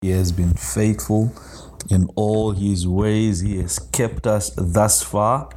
[0.00, 1.32] He has been faithful
[1.90, 3.40] in all his ways.
[3.40, 5.48] He has kept us thus far,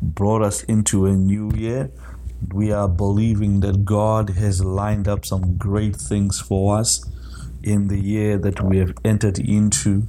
[0.00, 1.90] brought us into a new year.
[2.54, 7.04] We are believing that God has lined up some great things for us
[7.64, 10.06] in the year that we have entered into.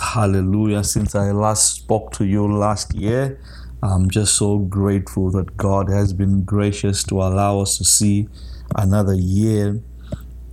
[0.00, 0.82] Hallelujah.
[0.82, 3.38] Since I last spoke to you last year,
[3.82, 8.28] I'm just so grateful that God has been gracious to allow us to see
[8.74, 9.82] another year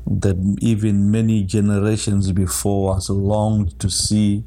[0.05, 4.43] that even many generations before us longed to see.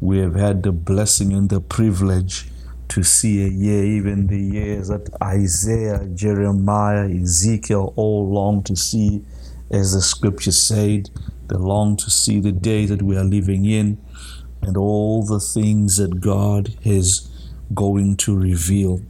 [0.00, 2.48] We have had the blessing and the privilege
[2.88, 9.24] to see a year, even the years that Isaiah, Jeremiah, Ezekiel all longed to see,
[9.70, 11.10] as the scripture said.
[11.48, 13.98] They longed to see the day that we are living in
[14.60, 17.28] and all the things that God is
[17.74, 19.00] going to reveal.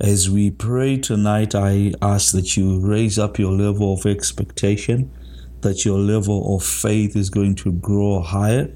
[0.00, 5.10] As we pray tonight, I ask that you raise up your level of expectation
[5.62, 8.72] that your level of faith is going to grow higher.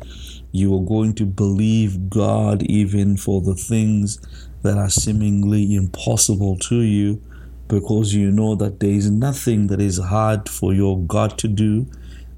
[0.52, 4.18] You are going to believe God even for the things
[4.62, 7.20] that are seemingly impossible to you
[7.68, 11.86] because you know that there is nothing that is hard for your God to do.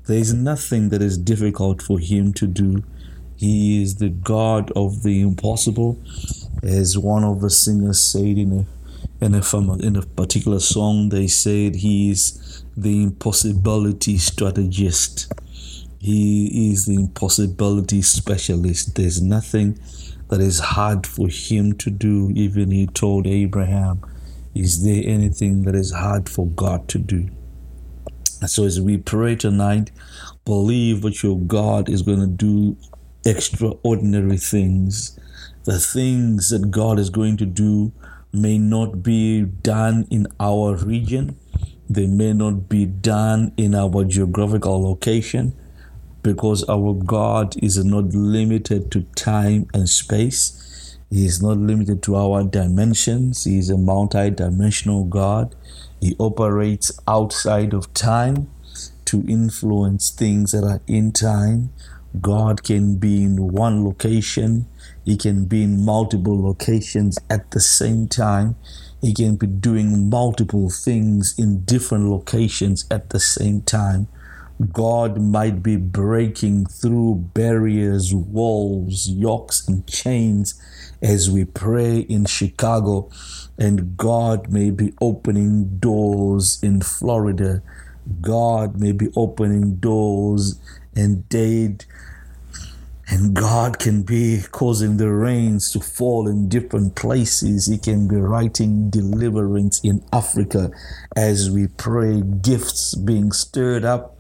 [0.06, 2.82] There is nothing that is difficult for Him to do.
[3.36, 5.98] He is the God of the impossible,
[6.62, 8.66] as one of the singers said in a
[9.24, 11.10] in a, in a particular song.
[11.10, 12.47] They said he is
[12.82, 15.32] the impossibility strategist.
[15.98, 18.94] He is the impossibility specialist.
[18.94, 19.80] There's nothing
[20.28, 22.30] that is hard for him to do.
[22.34, 24.00] Even he told Abraham,
[24.54, 27.28] Is there anything that is hard for God to do?
[28.40, 29.90] And So as we pray tonight,
[30.44, 32.76] believe that your God is going to do
[33.26, 35.18] extraordinary things.
[35.64, 37.92] The things that God is going to do
[38.32, 41.36] may not be done in our region
[41.88, 45.54] they may not be done in our geographical location
[46.22, 50.96] because our God is not limited to time and space.
[51.10, 53.44] He is not limited to our dimensions.
[53.44, 55.54] He is a multi dimensional God.
[56.00, 58.50] He operates outside of time
[59.06, 61.70] to influence things that are in time.
[62.20, 64.66] God can be in one location,
[65.04, 68.56] He can be in multiple locations at the same time.
[69.00, 74.08] He can be doing multiple things in different locations at the same time.
[74.72, 80.60] God might be breaking through barriers, walls, yokes, and chains
[81.00, 83.08] as we pray in Chicago.
[83.56, 87.62] And God may be opening doors in Florida.
[88.20, 90.58] God may be opening doors
[90.96, 91.84] in Dade
[93.10, 97.66] and God can be causing the rains to fall in different places.
[97.66, 100.70] He can be writing deliverance in Africa
[101.16, 104.18] as we pray, gifts being stirred up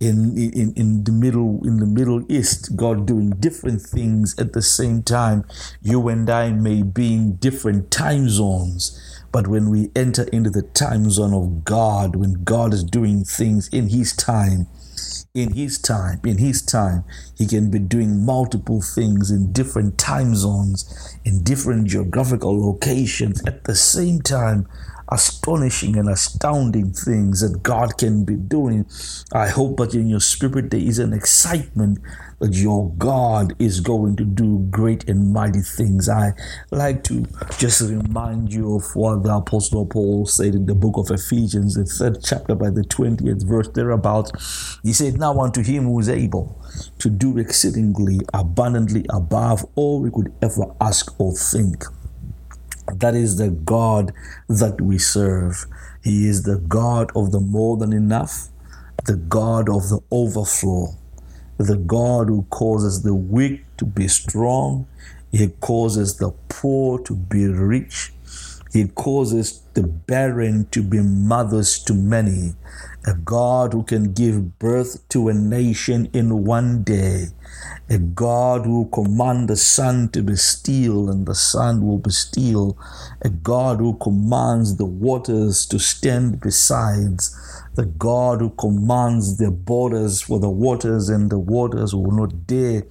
[0.00, 4.62] in, in, in the middle in the Middle East, God doing different things at the
[4.62, 5.44] same time.
[5.82, 9.00] You and I may be in different time zones.
[9.32, 13.68] But when we enter into the time zone of God, when God is doing things
[13.68, 14.68] in His time,
[15.34, 17.02] in his time, in his time,
[17.36, 23.64] he can be doing multiple things in different time zones, in different geographical locations at
[23.64, 24.68] the same time.
[25.08, 28.86] Astonishing and astounding things that God can be doing.
[29.32, 31.98] I hope that in your spirit there is an excitement
[32.40, 36.08] that your God is going to do great and mighty things.
[36.08, 36.32] I
[36.70, 37.26] like to
[37.58, 41.84] just remind you of what the Apostle Paul said in the book of Ephesians, the
[41.84, 44.30] third chapter by the 20th verse thereabout.
[44.82, 46.60] He said, Now unto him who is able
[46.98, 51.84] to do exceedingly abundantly above all we could ever ask or think.
[52.92, 54.12] That is the God
[54.48, 55.66] that we serve.
[56.02, 58.48] He is the God of the more than enough,
[59.04, 60.96] the God of the overflow
[61.58, 64.86] the God who causes the weak to be strong.
[65.30, 68.13] He causes the poor to be rich.
[68.74, 72.54] He causes the barren to be mothers to many.
[73.06, 77.26] A God who can give birth to a nation in one day.
[77.88, 82.76] A God who command the sun to be still and the sun will be still.
[83.22, 87.32] A God who commands the waters to stand besides
[87.74, 92.84] the God who commands the borders for the waters, and the waters will not dare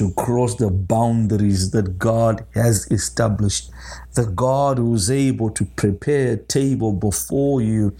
[0.00, 3.70] to cross the boundaries that God has established.
[4.14, 7.94] The God who's able to prepare a table before you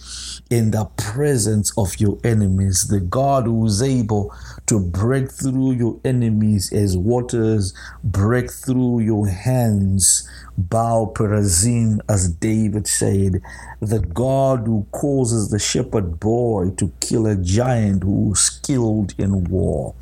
[0.49, 2.89] in the presence of your enemies.
[2.89, 4.35] The God who's able
[4.69, 10.27] to break through your enemies as waters break through your hands.
[10.57, 13.43] Baal Perazim, as David said,
[13.81, 19.95] the God who causes the shepherd boy to kill a giant who's skilled in war.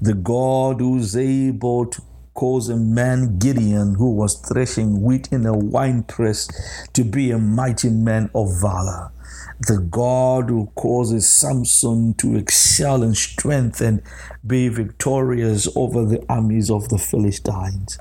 [0.00, 2.02] The God who's able to
[2.32, 6.48] cause a man Gideon who was threshing wheat in a winepress
[6.94, 9.12] to be a mighty man of valor.
[9.68, 14.02] The God who causes Samson to excel in strength and
[14.46, 17.98] be victorious over the armies of the Philistines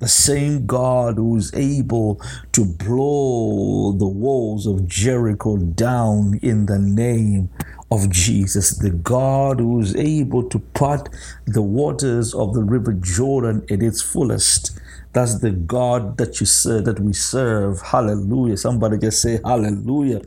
[0.00, 2.20] the same God who is able
[2.52, 7.50] to blow the walls of Jericho down in the name
[7.90, 11.08] of Jesus, the God who is able to part
[11.46, 14.78] the waters of the river Jordan at its fullest.
[15.14, 17.80] That's the God that you serve, that we serve.
[17.80, 18.58] Hallelujah.
[18.58, 20.20] Somebody just say hallelujah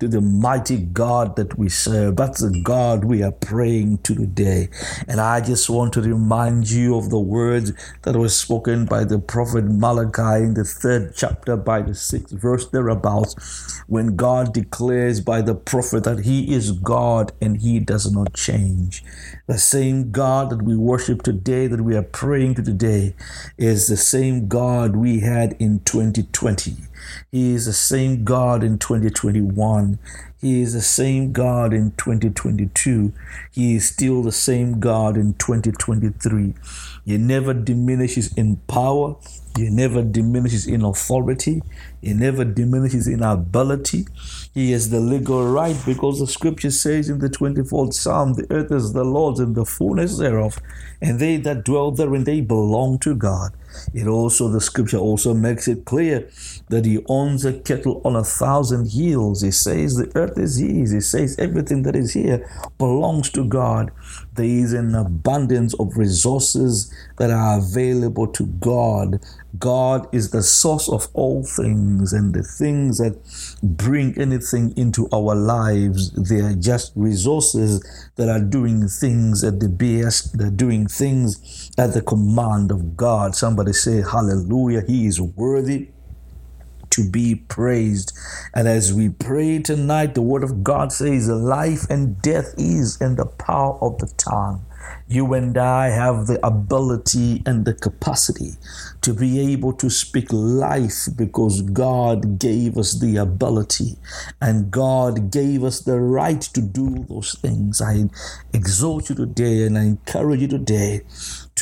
[0.00, 2.16] to the mighty God that we serve.
[2.16, 4.68] That's the God we are praying to today.
[5.08, 9.18] And I just want to remind you of the words that were spoken by the
[9.18, 15.42] prophet Malachi in the third chapter by the sixth verse thereabouts, when God declares by
[15.42, 19.04] the prophet that he is God and he does not change.
[19.46, 23.14] The same God that we worship today, that we are praying to today,
[23.58, 26.76] is the same God we had in 2020.
[27.30, 29.98] He is the same God in 2021.
[30.40, 33.12] He is the same God in 2022.
[33.50, 36.54] He is still the same God in 2023.
[37.04, 39.16] He never diminishes in power.
[39.56, 41.62] He never diminishes in authority.
[42.04, 44.06] He never diminishes in ability.
[44.52, 48.70] He has the legal right because the scripture says in the 24th Psalm, the earth
[48.70, 50.60] is the Lord's and the fullness thereof,
[51.00, 53.52] and they that dwell therein, they belong to God.
[53.92, 56.28] It also, the scripture also makes it clear
[56.68, 59.42] that he owns a cattle on a thousand hills.
[59.42, 60.92] He says the earth is his.
[60.92, 62.48] He says everything that is here
[62.78, 63.90] belongs to God.
[64.34, 69.20] There is an abundance of resources that are available to God.
[69.58, 73.16] God is the source of all things, and the things that
[73.62, 77.84] bring anything into our lives, they are just resources
[78.16, 83.36] that are doing things at the best, they're doing things at the command of God.
[83.36, 85.88] Somebody say, Hallelujah, He is worthy
[86.90, 88.16] to be praised.
[88.54, 93.16] And as we pray tonight, the Word of God says, Life and death is in
[93.16, 94.64] the power of the tongue.
[95.08, 98.52] You and I have the ability and the capacity
[99.02, 103.96] to be able to speak life because God gave us the ability
[104.40, 107.82] and God gave us the right to do those things.
[107.82, 108.04] I
[108.52, 111.02] exhort you today and I encourage you today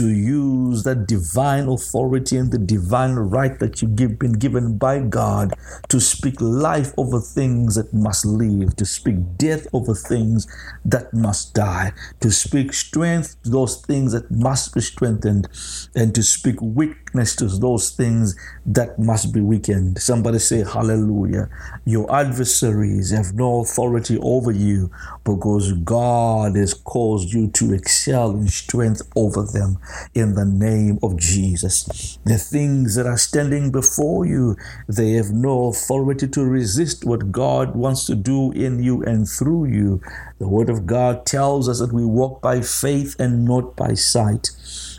[0.03, 5.55] to use that divine authority and the divine right that you've been given by God
[5.89, 10.49] to speak life over things that must live, to speak death over things
[10.85, 15.47] that must die, to speak strength to those things that must be strengthened,
[15.95, 20.01] and to speak weakness to those things that must be weakened.
[20.01, 21.49] Somebody say, Hallelujah.
[21.85, 24.91] Your adversaries have no authority over you
[25.25, 29.79] because God has caused you to excel in strength over them
[30.15, 32.19] in the name of Jesus.
[32.25, 34.57] The things that are standing before you,
[34.89, 39.67] they have no authority to resist what God wants to do in you and through
[39.67, 40.01] you.
[40.39, 44.51] The Word of God tells us that we walk by faith and not by sight.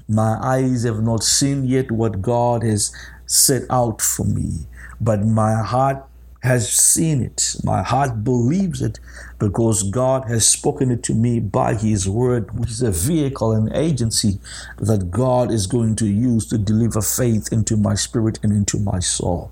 [0.08, 2.94] My eyes have not seen yet what God has
[3.26, 4.68] set out for me,
[5.00, 6.06] but my heart
[6.44, 7.56] has seen it.
[7.64, 9.00] My heart believes it
[9.40, 13.72] because God has spoken it to me by His word, which is a vehicle and
[13.74, 14.40] agency
[14.78, 19.00] that God is going to use to deliver faith into my spirit and into my
[19.00, 19.52] soul.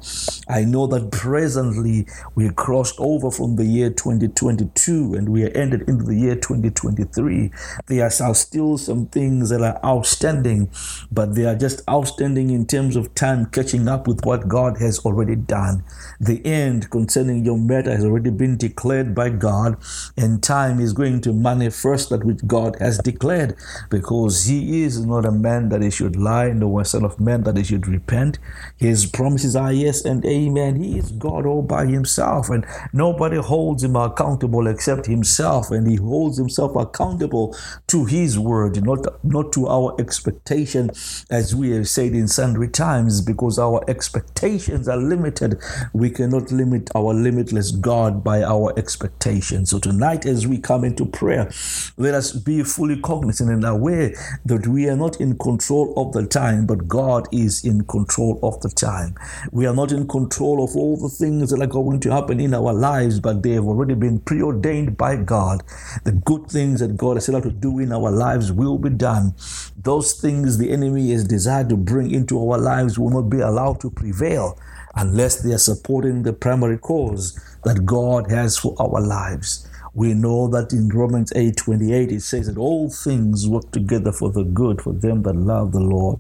[0.50, 5.88] I know that presently we crossed over from the year 2022 and we are ended
[5.88, 7.52] into the year 2023.
[7.88, 10.70] There are still some things that are outstanding,
[11.12, 15.00] but they are just outstanding in terms of time catching up with what God has
[15.00, 15.84] already done.
[16.20, 19.78] The end concerning your matter has already been declared by God
[20.18, 23.56] and time is going to manifest that which God has declared
[23.90, 27.44] because he is not a man that he should lie, nor a son of man
[27.44, 28.40] that he should repent.
[28.78, 30.76] His promises are yes and amen.
[30.82, 35.98] He is God all by himself and nobody holds him accountable except himself and he
[35.98, 37.56] holds himself accountable
[37.88, 40.90] to his word, not, not to our expectation
[41.30, 45.60] as we have said in sundry times because our expectations are limited.
[45.94, 49.70] We cannot limit our limitless God by our expectations.
[49.70, 51.52] So tonight, as we come into prayer,
[51.98, 54.14] let us be fully cognizant and aware
[54.46, 58.62] that we are not in control of the time, but God is in control of
[58.62, 59.16] the time.
[59.52, 62.54] We are not in control of all the things that are going to happen in
[62.54, 65.64] our lives, but they have already been preordained by God.
[66.04, 68.90] The good things that God has set out to do in our lives will be
[68.90, 69.36] done.
[69.78, 73.80] Those things the enemy has desired to bring into our lives will not be allowed
[73.82, 74.58] to prevail
[74.96, 79.68] unless they are supporting the primary cause that God has for our lives.
[79.94, 84.32] We know that in Romans 8 28, it says that all things work together for
[84.32, 86.20] the good for them that love the Lord.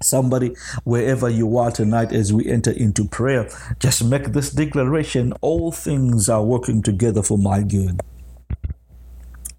[0.00, 5.72] Somebody, wherever you are tonight, as we enter into prayer, just make this declaration all
[5.72, 8.00] things are working together for my good.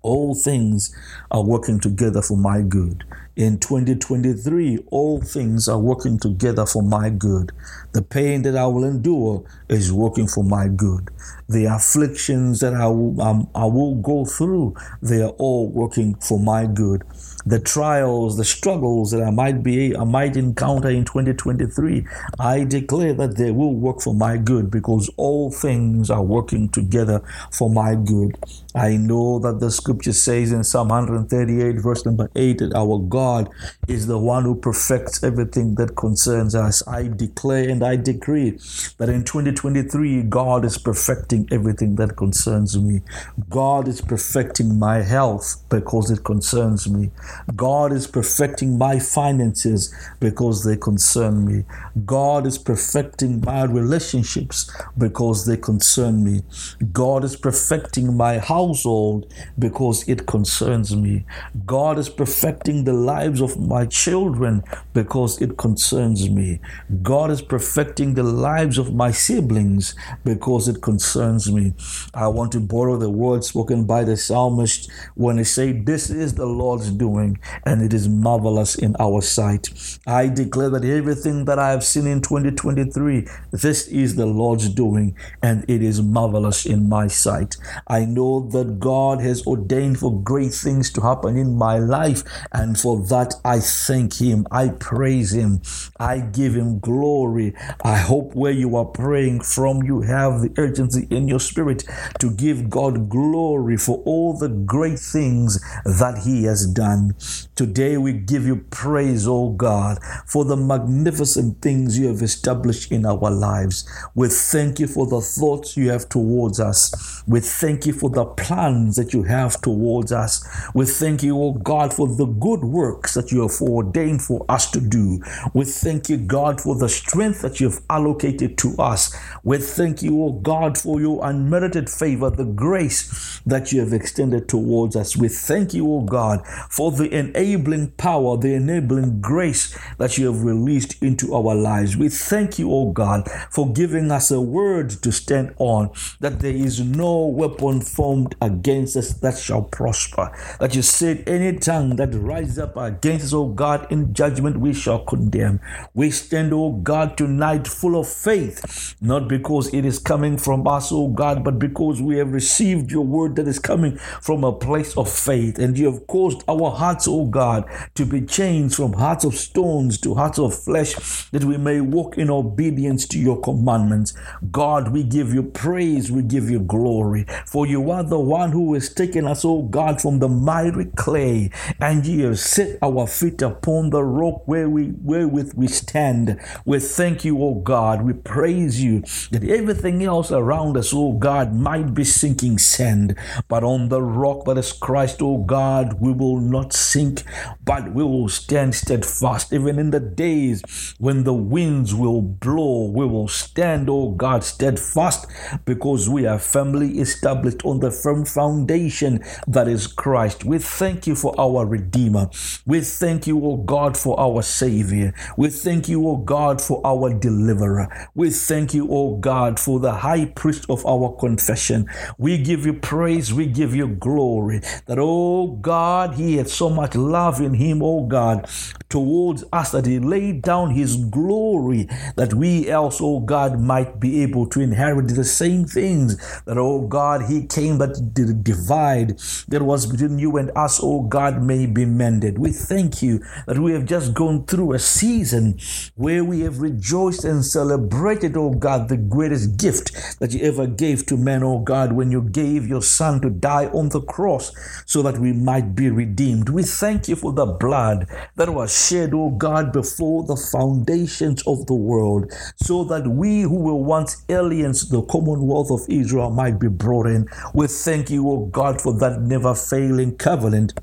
[0.02, 0.96] All things
[1.30, 3.04] are working together for my good.
[3.36, 7.52] In 2023, all things are working together for my good.
[7.94, 11.10] The pain that I will endure is working for my good.
[11.50, 16.40] The afflictions that I will, um, I will go through, they are all working for
[16.40, 17.04] my good
[17.46, 22.06] the trials, the struggles that I might be, I might encounter in 2023,
[22.40, 27.22] I declare that they will work for my good because all things are working together
[27.52, 28.38] for my good.
[28.76, 33.50] I know that the scripture says in Psalm 138, verse number 8, that our God
[33.88, 36.86] is the one who perfects everything that concerns us.
[36.88, 38.52] I declare and I decree
[38.98, 43.02] that in 2023, God is perfecting everything that concerns me.
[43.50, 47.12] God is perfecting my health because it concerns me.
[47.56, 51.66] God is perfecting my finances because they concern me.
[52.06, 56.44] God is perfecting my relationships because they concern me.
[56.92, 61.26] God is perfecting my household because it concerns me.
[61.66, 64.64] God is perfecting the lives of my children
[64.94, 66.60] because it concerns me.
[67.02, 71.74] God is perfecting the lives of my siblings because it concerns me.
[72.14, 76.34] I want to borrow the words spoken by the psalmist when he said, This is
[76.34, 77.23] the Lord's doing
[77.66, 79.70] and it is marvelous in our sight.
[80.06, 85.16] I declare that everything that I have seen in 2023, this is the Lord's doing,
[85.42, 87.58] and it is marvelous in my sight.
[87.88, 92.78] I know that God has ordained for great things to happen in my life, and
[92.78, 94.46] for that I thank Him.
[94.52, 95.62] I praise Him.
[96.00, 97.54] I give Him glory.
[97.84, 101.84] I hope where you are praying from, you have the urgency in your spirit
[102.20, 107.13] to give God glory for all the great things that He has done.
[107.56, 113.06] Today we give you praise, O God, for the magnificent things you have established in
[113.06, 113.88] our lives.
[114.16, 117.24] We thank you for the thoughts you have towards us.
[117.28, 120.48] We thank you for the plans that you have towards us.
[120.74, 124.72] We thank you, O God, for the good works that you have ordained for us
[124.72, 125.22] to do.
[125.54, 129.16] We thank you, God, for the strength that you have allocated to us.
[129.44, 134.50] We thank you, O God, for your unmerited favor, the grace that you have extended
[134.50, 135.16] towards us.
[135.16, 140.44] We thank you, O God, for the enabling power, the enabling grace that you have
[140.44, 141.98] released into our lives.
[141.98, 146.54] We thank you, oh God, for giving us a word to stand on, that there
[146.54, 150.32] is no weapon formed against us that shall prosper.
[150.60, 154.74] That you said, any tongue that rises up against us, oh God, in judgment we
[154.74, 155.60] shall condemn.
[155.94, 160.92] We stand, oh God, tonight full of faith, not because it is coming from us,
[160.92, 164.96] oh God, but because we have received your word that is coming from a place
[164.98, 169.26] of faith, and you have caused our hearts, oh God, to be changed from hearts
[169.26, 174.14] of stones to hearts of flesh, that we may walk in obedience to your commandments.
[174.52, 178.74] God, we give you praise, we give you glory, for you are the one who
[178.74, 183.42] has taken us, O God, from the miry clay, and you have set our feet
[183.42, 186.40] upon the rock where we wherewith we stand.
[186.66, 188.02] We thank you, O God.
[188.02, 193.16] We praise you that everything else around us, O God, might be sinking sand,
[193.48, 197.24] but on the rock that is Christ, O God, we will not sink,
[197.64, 199.54] but we will stand steadfast.
[199.54, 205.28] Even in the days when the winds will blow, we will stand, oh God, steadfast
[205.66, 210.46] because we are firmly established on the firm foundation that is Christ.
[210.46, 212.30] We thank you for our Redeemer.
[212.66, 215.14] We thank you, oh God, for our Savior.
[215.38, 218.10] We thank you, oh God, for our Deliverer.
[218.16, 221.88] We thank you, oh God, for the High Priest of our confession.
[222.18, 224.60] We give you praise, we give you glory.
[224.88, 228.50] That, oh God, He had so much love in him, oh God,
[228.88, 234.24] towards us that he laid down his glory that we else, oh God, might be
[234.24, 236.16] able to inherit the same things
[236.46, 241.02] that, oh God, he came that the divide that was between you and us, oh
[241.02, 242.40] God, may be mended.
[242.40, 245.60] We thank you that we have just gone through a season
[245.96, 251.06] where we have rejoiced and celebrated, oh God, the greatest gift that you ever gave
[251.08, 254.54] to men, oh God, when you gave your son to die on the cross
[254.86, 256.53] so that we might be redeemed.
[256.54, 261.66] We thank you for the blood that was shed, O God, before the foundations of
[261.66, 266.60] the world, so that we who were once aliens to the commonwealth of Israel might
[266.60, 267.28] be brought in.
[267.56, 270.74] We thank you, O God, for that never failing covenant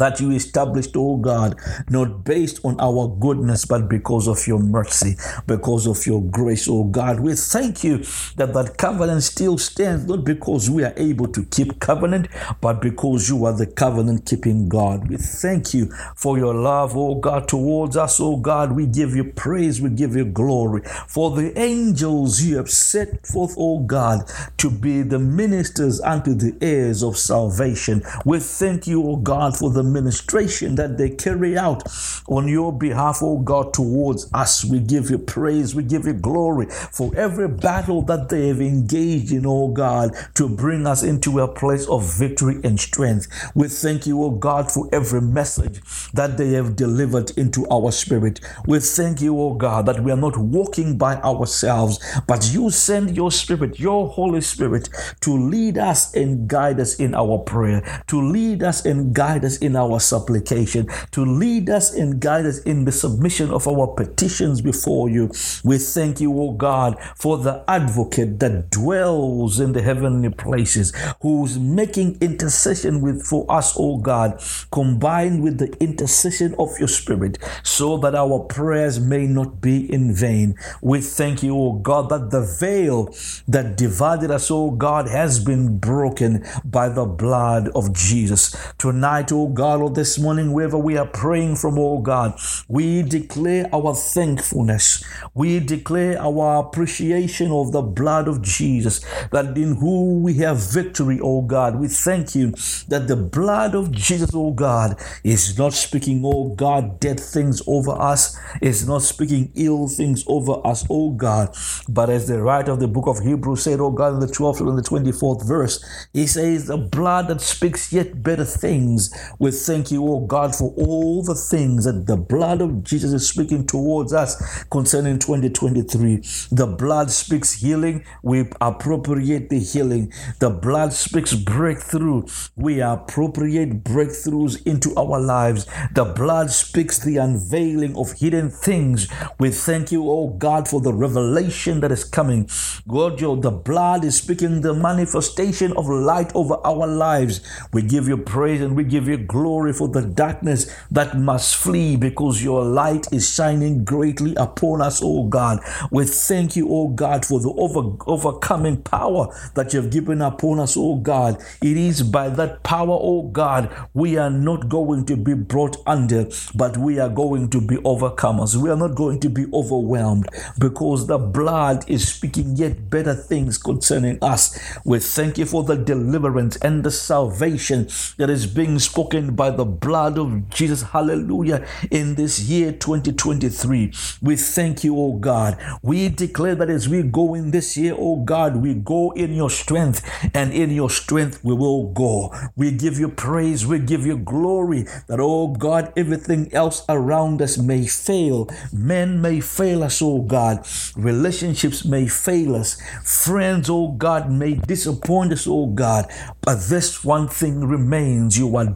[0.00, 1.56] that you established, O God,
[1.88, 5.16] not based on our goodness, but because of your mercy,
[5.46, 7.20] because of your grace, O God.
[7.20, 7.98] We thank you
[8.36, 12.28] that that covenant still stands, not because we are able to keep covenant,
[12.60, 15.08] but because you are the covenant keeping God.
[15.08, 18.72] We thank you for your love, O God, towards us, O God.
[18.72, 23.54] We give you praise, we give you glory for the angels you have set forth,
[23.58, 28.02] O God, to be the ministers unto the heirs of salvation.
[28.24, 31.82] We thank you, oh God, for the ministration that they carry out
[32.28, 34.64] on your behalf, oh God, towards us.
[34.64, 39.32] We give you praise, we give you glory for every battle that they have engaged
[39.32, 43.26] in, oh God, to bring us into a place of victory and strength.
[43.54, 45.80] We thank you, oh God, for every message
[46.12, 48.40] that they have delivered into our spirit.
[48.66, 53.16] We thank you, oh God, that we are not walking by ourselves, but you send
[53.16, 54.88] your spirit, your Holy Spirit,
[55.20, 59.58] to lead us and guide us in our prayer, to lead us and guide us
[59.58, 64.60] in our supplication, to lead us and guide us in the submission of our petitions
[64.60, 65.30] before you.
[65.64, 71.58] We thank you, O God, for the advocate that dwells in the heavenly places, who's
[71.58, 77.96] making intercession with for us, O God, combined with the intercession of your spirit, so
[77.98, 80.54] that our prayers may not be in vain.
[80.82, 83.14] We thank you, O God, that the veil
[83.46, 88.56] that divided us, O God, has been broken by the blood of Jesus.
[88.78, 93.94] Tonight, O God, this morning, wherever we are praying from, O God, we declare our
[93.94, 95.04] thankfulness.
[95.32, 99.00] We declare our appreciation of the blood of Jesus,
[99.30, 101.76] that in whom we have victory, O God.
[101.76, 102.50] We thank you
[102.88, 107.92] that the blood of Jesus, O God, is not speaking, O God, dead things over
[107.92, 111.56] us, is not speaking ill things over us, O God.
[111.88, 114.60] But as the writer of the book of Hebrews said, O God, in the 12th
[114.60, 119.14] and the 24th verse, he says, The blood that speaks yet better things.
[119.50, 123.28] We thank you, O God, for all the things that the blood of Jesus is
[123.28, 126.18] speaking towards us concerning 2023.
[126.52, 128.04] The blood speaks healing.
[128.22, 130.12] We appropriate the healing.
[130.38, 132.26] The blood speaks breakthrough.
[132.54, 135.66] We appropriate breakthroughs into our lives.
[135.94, 139.08] The blood speaks the unveiling of hidden things.
[139.40, 142.48] We thank you, oh God, for the revelation that is coming.
[142.86, 147.40] God, the blood is speaking the manifestation of light over our lives.
[147.72, 151.96] We give you praise and we give you glory for the darkness that must flee
[151.96, 155.60] because your light is shining greatly upon us, O God.
[155.90, 160.76] We thank you, O God, for the over, overcoming power that you've given upon us,
[160.76, 161.42] O God.
[161.62, 166.28] It is by that power, O God, we are not going to be brought under,
[166.54, 168.56] but we are going to be overcomers.
[168.56, 173.56] We are not going to be overwhelmed because the blood is speaking yet better things
[173.56, 174.58] concerning us.
[174.84, 179.64] We thank you for the deliverance and the salvation that is being spoken by the
[179.64, 180.82] blood of Jesus.
[180.82, 181.66] Hallelujah.
[181.90, 185.58] In this year 2023, we thank you, O God.
[185.82, 189.50] We declare that as we go in this year, O God, we go in your
[189.50, 190.02] strength,
[190.34, 192.34] and in your strength we will go.
[192.56, 197.58] We give you praise, we give you glory that, O God, everything else around us
[197.58, 198.48] may fail.
[198.72, 200.66] Men may fail us, O God.
[200.96, 202.80] Relationships may fail us.
[203.04, 206.10] Friends, O God, may disappoint us, O God.
[206.42, 208.66] But this one thing remains you are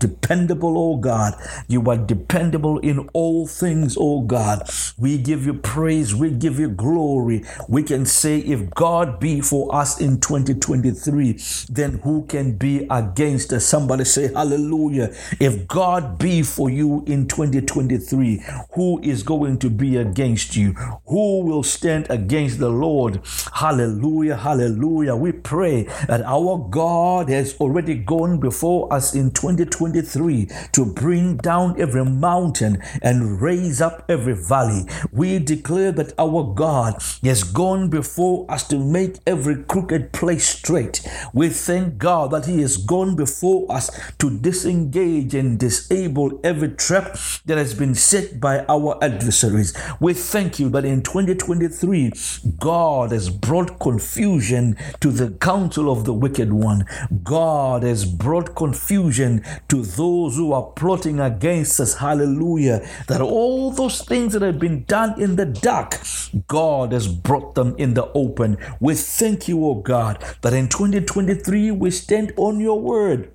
[0.47, 1.35] dependable, oh God.
[1.69, 4.69] You are dependable in all things, O God.
[4.99, 7.45] We give you praise, we give you glory.
[7.69, 11.39] We can say, if God be for us in 2023,
[11.71, 13.65] then who can be against us?
[13.65, 15.15] Somebody say, Hallelujah.
[15.41, 18.43] If God be for you in 2023,
[18.75, 20.73] who is going to be against you?
[21.07, 23.21] Who will stand against the Lord?
[23.55, 25.17] Hallelujah, hallelujah.
[25.17, 30.34] We pray that our God has already gone before us in 2023
[30.73, 34.83] to bring down every mountain and raise up every valley.
[35.13, 41.07] We declare that our God has gone before us to make every crooked place straight.
[41.33, 47.17] We thank God that He has gone before us to disengage and disable every trap
[47.47, 49.73] that has been set by our adversaries.
[50.01, 52.13] We thank you that in 2023,
[52.59, 56.87] God has brought confusion to the counsel of the wicked one.
[57.23, 61.95] God has brought confusion to those who are plotting against us.
[61.95, 62.87] Hallelujah.
[63.09, 66.01] That all those things that have been done in the dark,
[66.47, 68.57] God has brought them in the open.
[68.81, 73.31] We thank you, O God, that in 2023 we stand on your word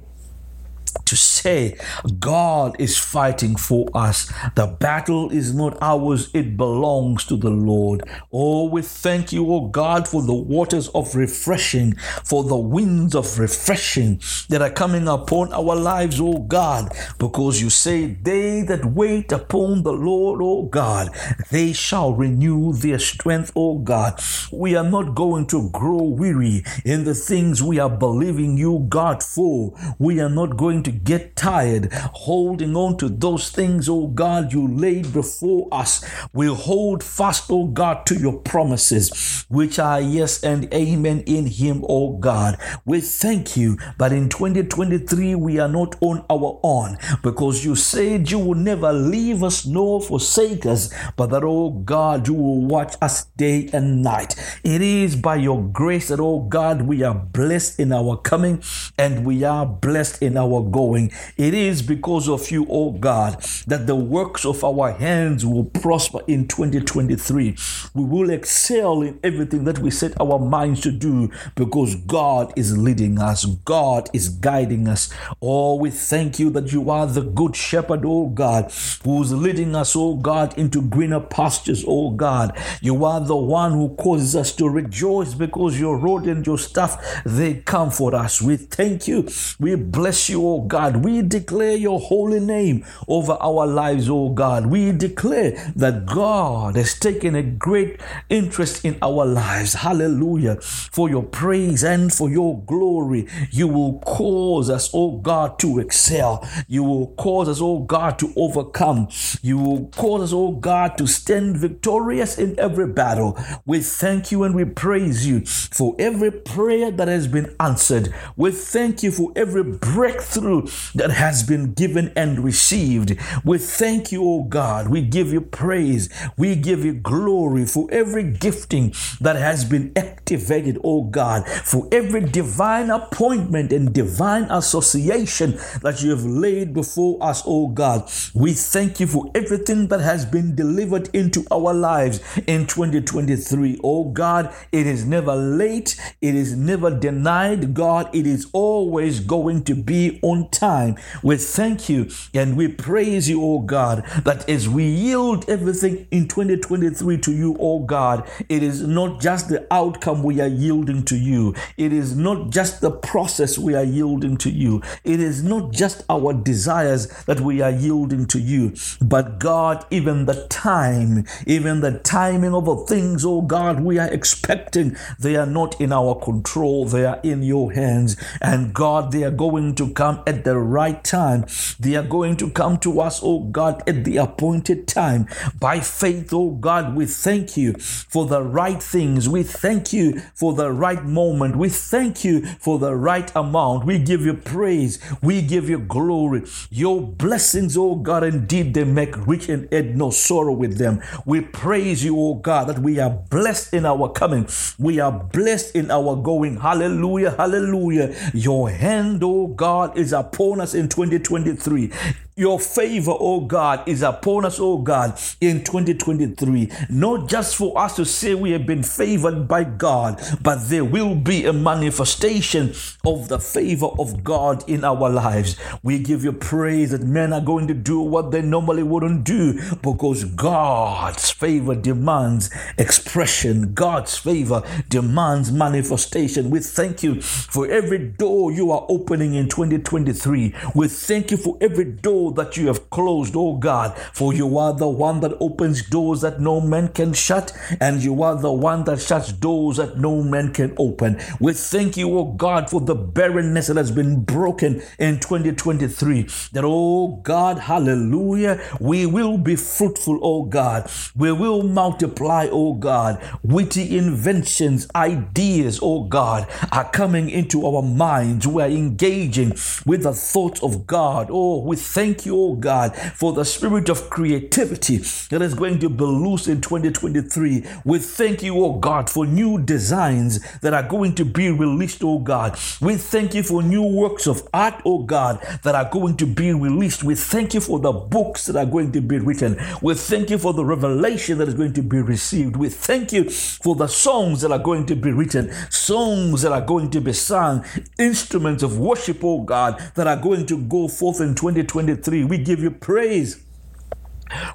[1.05, 1.77] to say
[2.19, 4.31] God is fighting for us.
[4.55, 8.03] The battle is not ours, it belongs to the Lord.
[8.31, 13.39] Oh, we thank you, oh God, for the waters of refreshing, for the winds of
[13.39, 19.31] refreshing that are coming upon our lives, oh God, because you say, They that wait
[19.31, 21.09] upon the Lord, oh God,
[21.51, 24.21] they shall renew their strength, oh God.
[24.51, 29.23] We are not going to grow weary in the things we are believing you, God,
[29.23, 29.73] for.
[29.97, 34.67] We are not going to get tired holding on to those things, oh God, you
[34.67, 36.03] laid before us.
[36.33, 41.83] We hold fast, oh God, to your promises, which are yes and amen in Him,
[41.87, 42.57] oh God.
[42.85, 48.29] We thank you but in 2023 we are not on our own because you said
[48.31, 52.95] you will never leave us nor forsake us, but that, oh God, you will watch
[53.01, 54.35] us day and night.
[54.63, 58.63] It is by your grace that, oh God, we are blessed in our coming
[58.97, 61.11] and we are blessed in our going.
[61.37, 66.19] It is because of you, oh God, that the works of our hands will prosper
[66.27, 67.55] in 2023.
[67.93, 72.77] We will excel in everything that we set our minds to do because God is
[72.77, 75.09] leading us, God is guiding us.
[75.41, 78.71] Oh, we thank you that you are the good shepherd, oh God,
[79.03, 82.57] who's leading us, oh God, into greener pastures, oh God.
[82.81, 87.21] You are the one who causes us to rejoice because your rod and your staff,
[87.25, 88.41] they comfort us.
[88.41, 89.27] We thank you.
[89.59, 90.97] We bless you, God.
[90.97, 94.67] We declare your holy name over our lives, oh God.
[94.67, 99.73] We declare that God has taken a great interest in our lives.
[99.73, 100.57] Hallelujah.
[100.61, 106.47] For your praise and for your glory, you will cause us, oh God, to excel.
[106.67, 109.09] You will cause us, oh God, to overcome.
[109.41, 113.37] You will cause us, oh God, to stand victorious in every battle.
[113.65, 118.13] We thank you and we praise you for every prayer that has been answered.
[118.35, 120.48] We thank you for every breakthrough
[120.95, 123.17] that has been given and received.
[123.43, 124.89] We thank you, O God.
[124.89, 126.09] We give you praise.
[126.37, 132.21] We give you glory for every gifting that has been activated, O God, for every
[132.21, 138.09] divine appointment and divine association that you have laid before us, O God.
[138.33, 143.79] We thank you for everything that has been delivered into our lives in 2023.
[143.83, 147.73] Oh God, it is never late, it is never denied.
[147.73, 150.95] God, it is always going to be on time.
[151.21, 156.27] We thank you and we praise you, O God, that as we yield everything in
[156.27, 161.17] 2023 to you, O God, it is not just the outcome we are yielding to
[161.17, 165.71] you, it is not just the process we are yielding to you, it is not
[165.71, 171.81] just our desires that we are yielding to you, but God, even the time, even
[171.81, 176.15] the timing of the things, O God, we are expecting, they are not in our
[176.15, 178.15] control, they are in your hands.
[178.41, 181.45] And God, they are going to come at the right time.
[181.79, 185.27] They are going to come to us, oh God, at the appointed time.
[185.59, 189.27] By faith, oh God, we thank you for the right things.
[189.27, 191.55] We thank you for the right moment.
[191.55, 193.85] We thank you for the right amount.
[193.85, 194.99] We give you praise.
[195.23, 196.43] We give you glory.
[196.69, 201.01] Your blessings, oh God, indeed they make rich and add no sorrow with them.
[201.25, 204.47] We praise you, oh God, that we are blessed in our coming.
[204.77, 206.57] We are blessed in our going.
[206.57, 207.31] Hallelujah.
[207.31, 208.15] Hallelujah.
[208.35, 211.91] Your hand, oh God, is upon us in 2023.
[212.39, 216.71] Your favor, oh God, is upon us, oh God, in 2023.
[216.89, 221.15] Not just for us to say we have been favored by God, but there will
[221.15, 222.73] be a manifestation
[223.05, 225.57] of the favor of God in our lives.
[225.83, 229.59] We give you praise that men are going to do what they normally wouldn't do
[229.81, 236.51] because God's favor demands expression, God's favor demands manifestation.
[236.51, 240.55] We thank you for every door you are opening in 2023.
[240.73, 244.73] We thank you for every door that you have closed, oh God, for you are
[244.73, 248.83] the one that opens doors that no man can shut, and you are the one
[248.85, 251.19] that shuts doors that no man can open.
[251.39, 256.23] We thank you, oh God, for the barrenness that has been broken in 2023.
[256.53, 260.89] That, oh God, hallelujah, we will be fruitful, O God.
[261.15, 263.21] We will multiply, O God.
[263.43, 268.47] Witty inventions, ideas, O God, are coming into our minds.
[268.47, 269.51] We are engaging
[269.85, 271.27] with the thoughts of God.
[271.29, 274.97] Oh, we thank thank you, oh God, for the spirit of creativity
[275.29, 277.63] that is going to be loose in 2023.
[277.85, 282.19] We thank you, oh God, for new designs that are going to be released, oh
[282.19, 282.59] God.
[282.81, 286.51] We thank you for new works of art, oh God, that are going to be
[286.51, 287.05] released.
[287.05, 289.57] We thank you for the books that are going to be written.
[289.81, 292.57] We thank you for the revelation that is going to be received.
[292.57, 296.65] We thank you for the songs that are going to be written, songs that are
[296.65, 297.63] going to be sung,
[297.97, 301.98] instruments of worship, oh God, that are going to go forth in 2023.
[302.23, 303.43] We give you praise.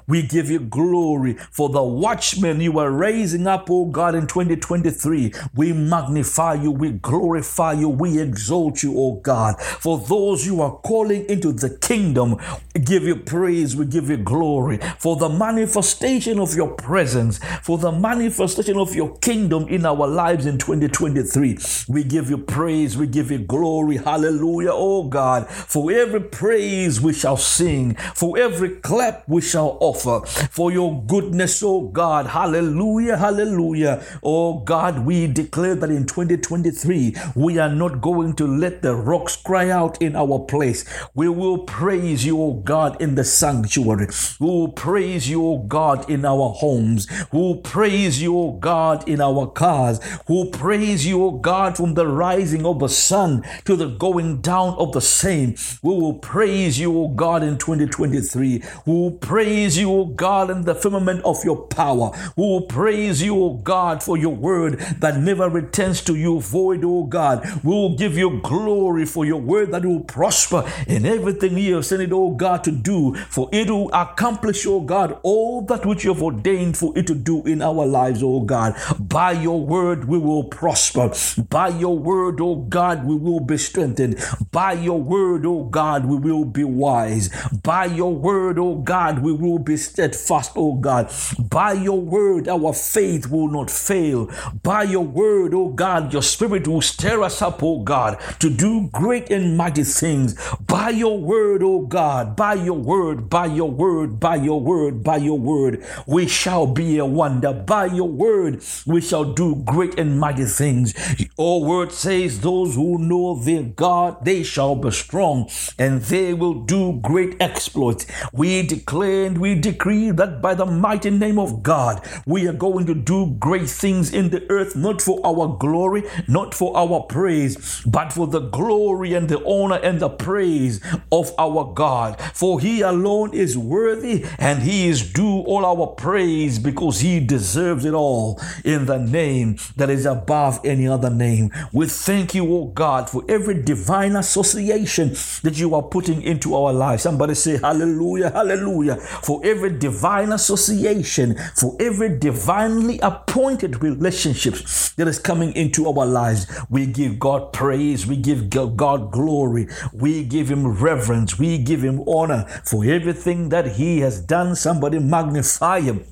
[0.07, 5.33] We give you glory for the watchmen you are raising up, oh God, in 2023.
[5.55, 9.59] We magnify you, we glorify you, we exalt you, oh God.
[9.59, 12.37] For those you are calling into the kingdom,
[12.83, 17.91] give you praise, we give you glory for the manifestation of your presence, for the
[17.91, 21.57] manifestation of your kingdom in our lives in 2023.
[21.87, 23.97] We give you praise, we give you glory.
[23.97, 25.49] Hallelujah, oh God.
[25.49, 30.19] For every praise we shall sing, for every clap we shall offer Uh,
[30.51, 32.27] for your goodness, oh God.
[32.27, 34.03] Hallelujah, hallelujah.
[34.21, 39.35] Oh God, we declare that in 2023 we are not going to let the rocks
[39.35, 40.83] cry out in our place.
[41.13, 44.07] We will praise you, oh God, in the sanctuary.
[44.39, 47.07] We will praise you, oh God, in our homes.
[47.31, 49.99] We will praise you, oh God, in our cars.
[50.27, 54.41] We will praise you, oh God, from the rising of the sun to the going
[54.41, 55.55] down of the same.
[55.81, 58.63] We will praise you, oh God, in 2023.
[58.85, 62.11] We will praise praise you, O God, in the firmament of your power.
[62.35, 66.83] We will praise you, O God, for your word that never returns to you void,
[66.83, 67.45] O God.
[67.63, 71.85] We will give you glory for your word that will prosper in everything you have
[71.85, 76.03] sent it, O God, to do, for it will accomplish, O God, all that which
[76.03, 78.75] you have ordained for it to do in our lives, O God.
[78.99, 81.11] By your word, we will prosper.
[81.49, 84.17] By your word, O God, we will be strengthened.
[84.51, 87.29] By your word, O God, we will be wise.
[87.63, 91.11] By your word, O God, we will will be steadfast, oh God.
[91.37, 94.31] By your word, our faith will not fail.
[94.63, 98.89] By your word, oh God, your spirit will stir us up, oh God, to do
[98.93, 100.35] great and mighty things.
[100.65, 105.17] By your word, oh God, by your word, by your word, by your word, by
[105.17, 107.51] your word, we shall be a wonder.
[107.51, 110.93] By your word, we shall do great and mighty things.
[111.37, 116.63] Your word says, Those who know their God, they shall be strong and they will
[116.63, 118.05] do great exploits.
[118.31, 122.85] We declare and we decree that by the mighty name of God, we are going
[122.85, 127.81] to do great things in the earth, not for our glory, not for our praise,
[127.85, 130.79] but for the glory and the honor and the praise
[131.11, 132.21] of our God.
[132.33, 137.85] For He alone is worthy and He is due all our praise because He deserves
[137.85, 141.51] it all in the name that is above any other name.
[141.73, 146.71] We thank you, O God, for every divine association that you are putting into our
[146.71, 147.01] lives.
[147.01, 154.55] Somebody say, Hallelujah, Hallelujah for every divine association, for every divinely appointed relationship
[154.97, 156.47] that is coming into our lives.
[156.69, 162.01] We give God praise, we give God glory, we give Him reverence, we give Him
[162.07, 164.55] honor for everything that He has done.
[164.55, 166.05] Somebody magnify Him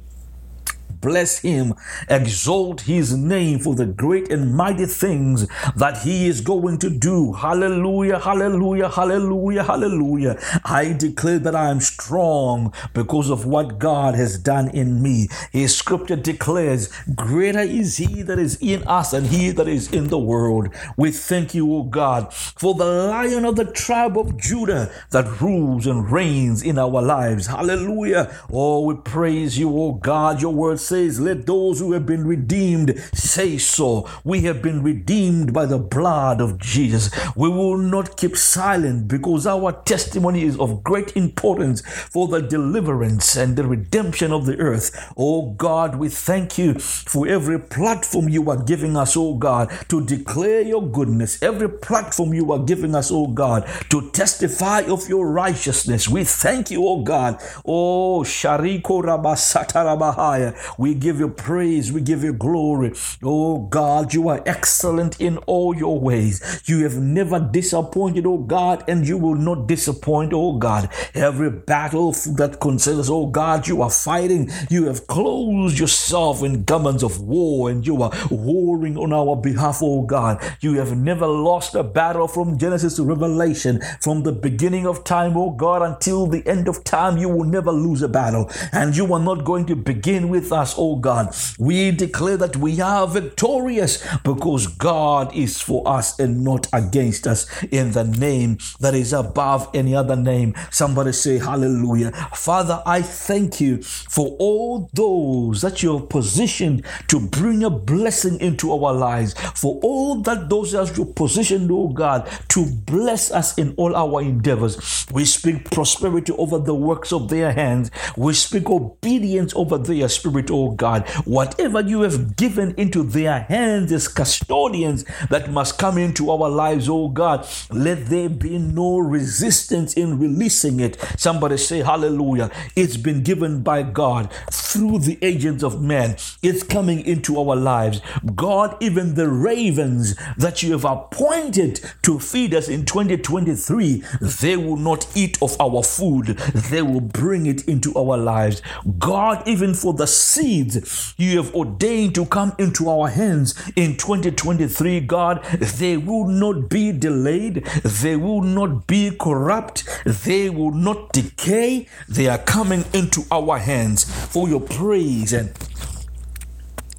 [1.04, 1.76] bless him,
[2.10, 7.34] exalt his name for the great and mighty things that he is going to do.
[7.34, 10.39] Hallelujah, hallelujah, hallelujah, hallelujah.
[10.63, 15.28] I declare that I am strong because of what God has done in me.
[15.52, 20.08] His scripture declares, Greater is he that is in us and he that is in
[20.08, 20.70] the world.
[20.96, 25.86] We thank you, O God, for the lion of the tribe of Judah that rules
[25.86, 27.48] and reigns in our lives.
[27.48, 28.34] Hallelujah.
[28.52, 30.42] Oh, we praise you, O God.
[30.42, 34.08] Your word says, says, Let those who have been redeemed say so.
[34.23, 37.10] We have been redeemed by the blood of Jesus.
[37.36, 43.36] We will not keep silent because our testimony is of great importance for the deliverance
[43.36, 44.91] and the redemption of the earth.
[45.17, 50.06] Oh God, we thank you for every platform you are giving us, oh God, to
[50.06, 51.41] declare your goodness.
[51.41, 56.08] Every platform you are giving us, oh God, to testify of your righteousness.
[56.08, 57.41] We thank you, oh God.
[57.65, 60.53] Oh, Shariko Rabasatarabahaya.
[60.84, 61.93] We give you praise.
[61.93, 62.91] We give you glory.
[63.24, 66.62] Oh God, you are excellent in all your ways.
[66.65, 70.89] You have never disappointed, oh God, and you will not disappoint, oh God.
[71.13, 74.52] Every battle that concerns, oh God, you are fighting.
[74.69, 79.80] You have closed yourself in garments of war and you are warring on our behalf,
[79.82, 80.43] oh God.
[80.60, 83.80] You have never lost a battle from Genesis to Revelation.
[84.02, 87.72] From the beginning of time, oh God, until the end of time, you will never
[87.72, 88.52] lose a battle.
[88.74, 91.36] And you are not going to begin with us us, oh God.
[91.60, 97.45] We declare that we are victorious because God is for us and not against us
[97.65, 100.56] in the name that is above any other name.
[100.71, 102.12] Somebody say hallelujah.
[102.34, 108.39] Father, I thank you for all those that you have positioned to bring a blessing
[108.39, 113.58] into our lives, for all that those that you positioned, oh God, to bless us
[113.58, 115.06] in all our endeavors.
[115.12, 117.91] We speak prosperity over the works of their hands.
[118.15, 121.08] We speak obedience over their spirit, oh God.
[121.26, 126.88] Whatever you have given into their hands as custodians that must come into our lives,
[126.88, 131.00] oh God, let there be no resistance in releasing it.
[131.18, 132.52] Somebody say, Hallelujah.
[132.76, 136.16] It's been given by God through the agents of men.
[136.42, 138.02] It's coming into our lives.
[138.36, 144.78] God, even the ravens that you have appointed to feed us in 2023, they will
[144.78, 148.62] not eat of our food, they will bring it into our lives.
[148.98, 150.08] God, even for the
[150.43, 155.41] seeds you have ordained to come into our hands in 2023, God,
[155.79, 161.88] they will not be delayed, they will not be corrupt, they will not decay.
[162.10, 164.03] They are coming into our hands
[164.34, 165.53] for your praise and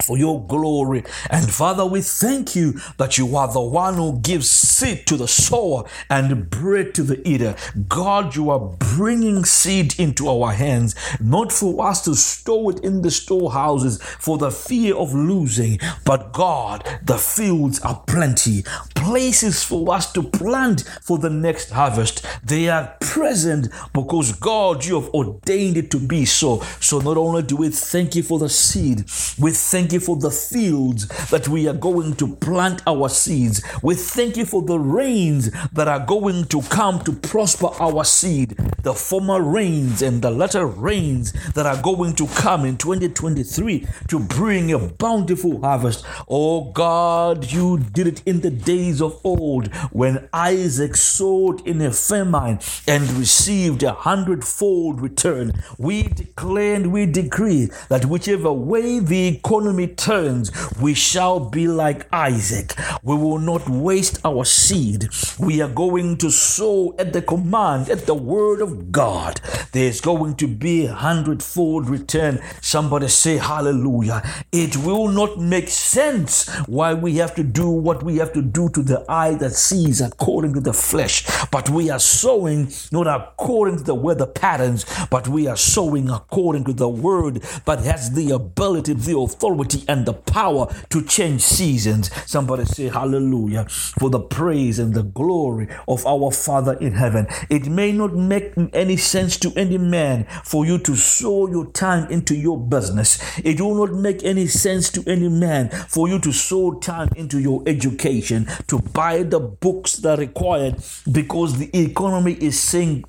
[0.04, 1.04] for your glory.
[1.30, 5.28] And Father, we thank you that you are the one who gives seed to the
[5.28, 7.56] sower and bread to the eater.
[7.88, 13.02] God, you are bringing seed into our hands, not for us to store it in
[13.02, 18.62] the storehouses for the fear of losing, but God, the fields are plenty,
[18.94, 22.24] places for us to plant for the next harvest.
[22.44, 26.60] They are present because God, you have ordained it to be so.
[26.80, 29.04] So not only do we thank you for the seed,
[29.38, 33.62] we thank you for the fields that we are going to plant our seeds.
[33.82, 38.56] We thank you for the rains that are going to come to prosper our seed.
[38.82, 44.20] The former rains and the latter rains that are going to come in 2023 to
[44.20, 46.04] bring a bountiful harvest.
[46.28, 51.90] Oh God, you did it in the days of old when Isaac sowed in a
[51.90, 55.52] famine and received a hundredfold return.
[55.78, 62.06] We declare and we decree that whichever way the economy turns, we shall be like
[62.12, 62.74] Isaac.
[63.02, 65.08] We will not waste our seed.
[65.38, 69.40] We are going to sow at the command, at the word of God.
[69.72, 72.40] There's going to be a hundredfold return.
[72.60, 74.22] Somebody say hallelujah.
[74.52, 78.68] It will not make sense why we have to do what we have to do
[78.70, 81.26] to the eye that sees according to the flesh.
[81.50, 86.64] But we are sowing not according to the weather patterns, but we are sowing according
[86.64, 92.10] to the word that has the ability, the authority, and the power to change seasons.
[92.26, 97.26] Somebody say hallelujah for the praise and the glory of our Father in heaven.
[97.48, 102.10] It may not make any sense to any man for you to sow your time
[102.10, 103.18] into your business.
[103.38, 107.38] It will not make any sense to any man for you to sow time into
[107.38, 113.04] your education, to buy the books that are required because the economy is saying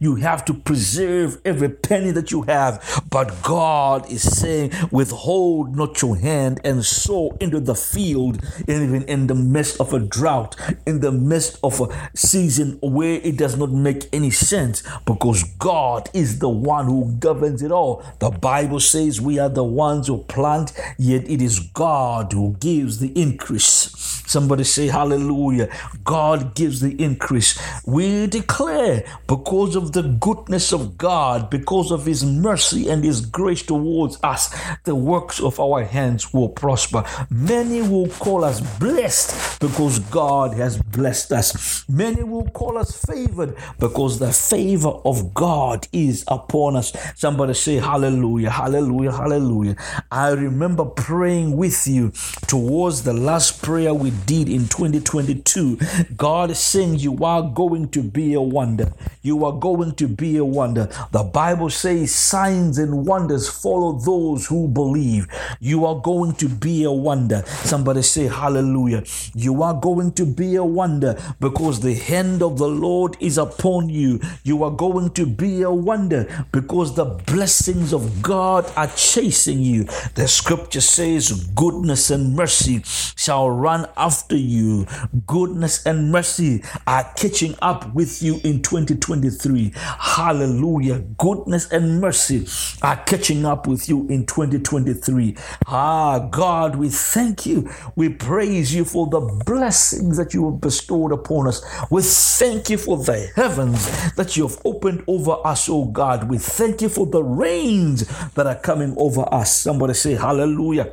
[0.00, 3.02] you have to preserve every penny that you have.
[3.10, 9.26] But God is saying, withhold not your hand and sow into the field, even in
[9.26, 13.70] the midst of a drought, in the midst of a season where it does not
[13.70, 18.02] make any sense, because God is the one who governs it all.
[18.18, 22.98] The Bible says we are the ones who plant, yet it is God who gives
[22.98, 23.94] the increase.
[24.26, 25.68] Somebody say hallelujah.
[26.04, 27.58] God gives the increase.
[27.86, 33.62] We declare because of the goodness of God, because of his mercy and his grace
[33.62, 34.54] towards us,
[34.84, 37.04] the works of our hands will prosper.
[37.30, 41.88] Many will call us blessed because God has blessed us.
[41.88, 46.92] Many will call us favored because the favor of God is upon us.
[47.16, 49.76] Somebody say hallelujah, hallelujah, hallelujah.
[50.10, 52.12] I remember praying with you
[52.46, 55.78] towards the last prayer we did in 2022.
[56.16, 58.92] God is saying you are going to be a wonder.
[59.22, 60.88] You are going to be a wonder.
[61.12, 65.26] The Bible says signs and wonders follow those who believe.
[65.60, 67.42] You are going to be a wonder.
[67.46, 69.04] Somebody say hallelujah.
[69.34, 73.88] You are going to be a wonder because the hand of the Lord is upon
[73.88, 74.20] you.
[74.44, 79.84] You are going to be a wonder because the blessings of God are chasing you.
[80.14, 84.86] The scripture says goodness and mercy shall run after you.
[85.26, 89.47] Goodness and mercy are catching up with you in 2023.
[89.48, 89.72] 2023.
[89.98, 90.98] Hallelujah.
[91.18, 92.46] Goodness and mercy
[92.82, 95.36] are catching up with you in 2023.
[95.66, 97.70] Ah, God, we thank you.
[97.96, 101.62] We praise you for the blessings that you have bestowed upon us.
[101.90, 106.28] We thank you for the heavens that you have opened over us, oh God.
[106.28, 109.52] We thank you for the rains that are coming over us.
[109.56, 110.92] Somebody say, Hallelujah.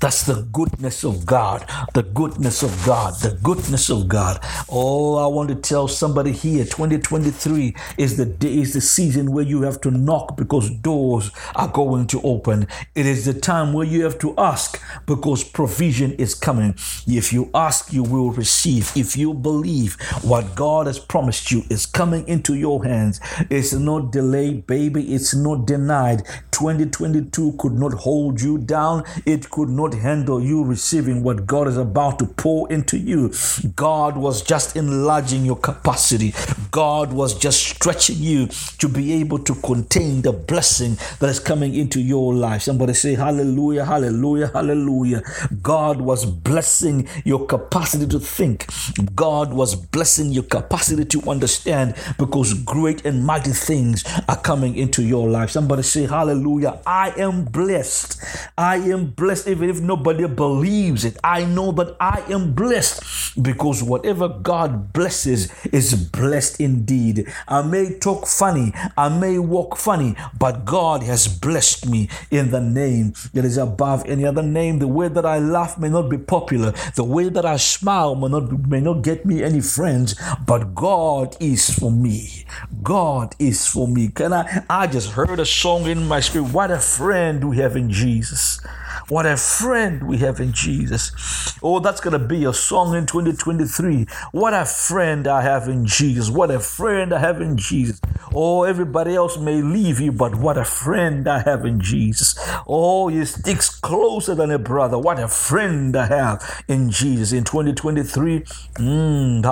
[0.00, 1.68] That's the goodness of God.
[1.94, 3.14] The goodness of God.
[3.20, 4.40] The goodness of God.
[4.68, 9.44] Oh, I want to tell somebody here 2023 is the day, is the season where
[9.44, 12.66] you have to knock because doors are going to open.
[12.94, 16.74] It is the time where you have to ask because provision is coming.
[17.06, 18.92] If you ask, you will receive.
[18.96, 24.12] If you believe what God has promised you is coming into your hands, it's not
[24.12, 25.14] delayed, baby.
[25.14, 26.24] It's not denied.
[26.52, 29.04] 2022 could not hold you down.
[29.24, 33.32] It could not handle you receiving what God is about to pour into you.
[33.76, 36.34] God was just enlarging your capacity.
[36.70, 38.46] God was just stretching you
[38.78, 42.62] to be able to contain the blessing that is coming into your life.
[42.62, 45.22] Somebody say, Hallelujah, Hallelujah, Hallelujah.
[45.62, 48.66] God was blessing your capacity to think.
[49.14, 55.02] God was blessing your capacity to understand because great and mighty things are coming into
[55.02, 55.50] your life.
[55.50, 56.80] Somebody say, Hallelujah.
[56.86, 58.20] I am blessed.
[58.56, 61.16] I am blessed even if nobody believes it.
[61.22, 67.28] I know that I am blessed because whatever God blesses is blessed indeed.
[67.46, 72.60] I may talk funny, I may walk funny, but God has blessed me in the
[72.60, 74.78] name that is above any other name.
[74.78, 78.28] The way that I laugh may not be popular, the way that I smile may
[78.28, 80.14] not, may not get me any friends,
[80.46, 82.44] but God is for me.
[82.82, 84.08] God is for me.
[84.08, 84.64] Can I?
[84.68, 86.52] I just heard a song in my spirit.
[86.52, 88.60] What a friend we have in Jesus.
[89.08, 91.56] What a friend we have in Jesus.
[91.62, 94.06] Oh, that's going to be a song in 2023.
[94.32, 96.28] What a friend I have in Jesus.
[96.28, 98.02] What a friend I have in Jesus.
[98.34, 102.38] Oh, everybody else may leave you, but what a friend I have in Jesus.
[102.66, 104.98] Oh, he sticks closer than a brother.
[104.98, 107.32] What a friend I have in Jesus.
[107.32, 109.42] In 2023, mm,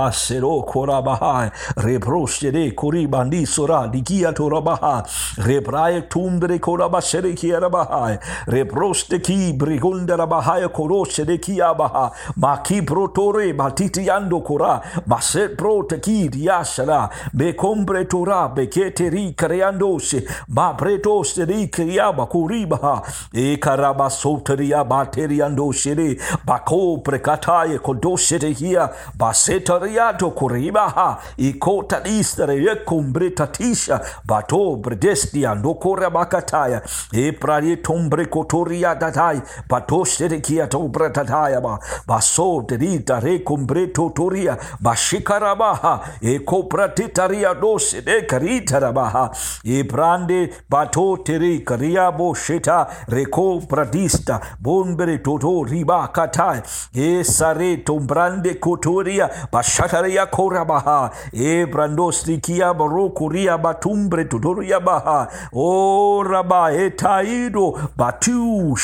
[6.60, 15.82] Korabashere Kiarabahai, Rebroste Ki Brigundera Bahaya Koroshe de Kiabaha, Maki Protore, Matitiando Kora, Maset Pro
[15.84, 27.02] Teki Diashara, Becombre Tura, Beketeri Kareandoshe, Ma Pretos de Kriaba Kuribaha, E Karabasoteria Bateriandoshe, Bako
[27.02, 36.82] Precataye Kodoshe de Hia, Basetariato Kuribaha, E Kota Istere Yecumbre Tatisha, Bato Bredestia, Nokora Bakataya,
[37.12, 39.35] E Prarie Tombre Kotoria Datai,
[39.68, 41.60] Batoshe Kia Tobra Tataya,
[42.06, 49.30] Baso Derita Recumbre Totoria, Bashikarabaha, E Copra Titaria Dose de Carita Rabaha,
[49.64, 56.62] E Brande Bato Teri Cariabo Sheta, Reco Pradista, Bonbere Toto Riba Katai,
[56.94, 66.72] E Sare Tombrande Cotoria, Bashataria Korabaha, E Brandosti Kia Barokuria Batumbre Totoria Baha, O Raba
[66.72, 68.74] Etaido, Batu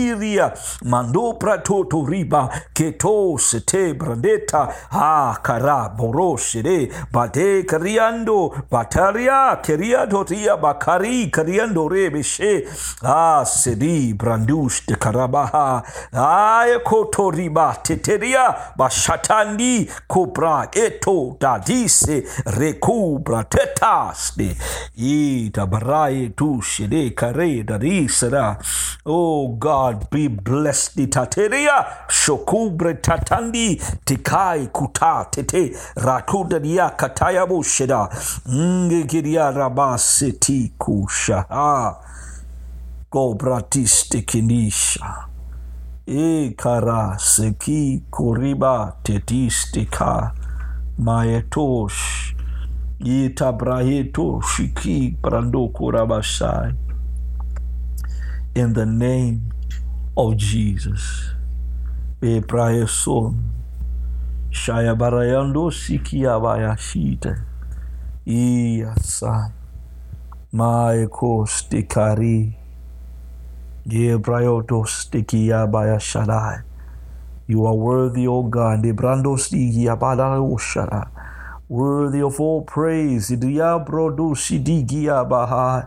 [0.00, 0.52] Shetiria,
[0.84, 10.56] Mando Prato Riba, Keto Sete Brandeta, Ha Kara Boro Shede, Bade Kariando, Bataria, Keria Doria,
[10.56, 12.66] Bakari, Kariando Rebeshe,
[13.02, 15.82] Ah Sedi Brandush de Karabaha,
[16.12, 24.56] Ay Koto Riba, Teteria, Bashatandi, Cobra, Eto, Dadise, Recubra, Tetaste,
[24.96, 28.58] Ita Barai, Tu Shede, Kare, Darisera,
[29.04, 30.96] Oh God, be blessed.
[30.96, 38.08] The Tateria, Shokubre Tatandi, Tikai Kuta, Tete, Rakudaria Kataya Busheda,
[38.48, 41.46] Ngigiria Rabaseti Kusha,
[43.10, 45.26] Go Bratiste Kinisha.
[46.56, 50.32] Kara seki kuriba tetistika
[50.98, 52.34] maetosh
[52.98, 56.74] itabraheto shiki brando kurabashai
[58.56, 59.40] in the name
[60.16, 61.34] of Jesus.
[62.22, 63.34] E praeson
[64.50, 67.34] shaya barayando sikia bayashite
[68.26, 69.52] iyasa
[70.52, 72.54] maeko stikari
[73.86, 76.70] ye brayoto stikia bayashadai
[77.50, 78.84] you are worthy, O God.
[78.84, 81.10] Debrando stigia badaloshara.
[81.68, 83.30] Worthy of all praise.
[83.30, 85.84] Diabrodo sidigia bahai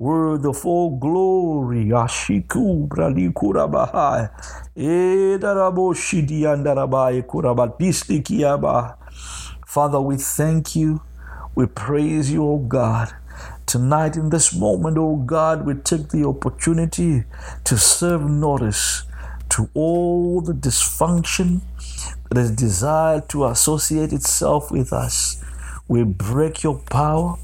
[0.00, 1.86] worthy of all glory.
[1.92, 4.30] Ashiku bralikura bahai.
[4.76, 8.96] Edarabo shidiandarabai kurabatiste kiaba.
[9.66, 11.00] Father, we thank you
[11.54, 13.12] We praise you, O God.
[13.66, 17.24] Tonight, in this moment, O God, we take the opportunity
[17.64, 19.02] to serve notice
[19.50, 21.60] to all the dysfunction
[22.30, 25.42] that is desired to associate itself with us.
[25.88, 27.36] We break your power.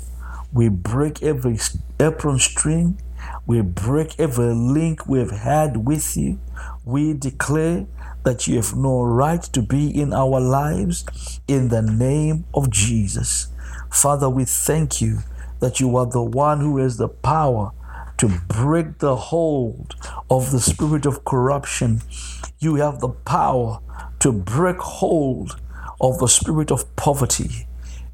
[0.56, 1.58] We break every
[2.00, 2.98] apron string.
[3.44, 6.40] We break every link we've had with you.
[6.82, 7.84] We declare
[8.24, 11.04] that you have no right to be in our lives
[11.46, 13.48] in the name of Jesus.
[13.92, 15.18] Father, we thank you
[15.60, 17.72] that you are the one who has the power
[18.16, 19.94] to break the hold
[20.30, 22.00] of the spirit of corruption.
[22.60, 23.80] You have the power
[24.20, 25.60] to break hold
[26.00, 27.66] of the spirit of poverty.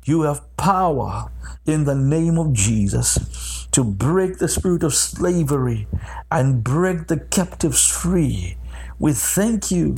[0.05, 1.31] You have power
[1.65, 5.87] in the name of Jesus to break the spirit of slavery
[6.31, 8.57] and break the captives free.
[8.99, 9.97] We thank you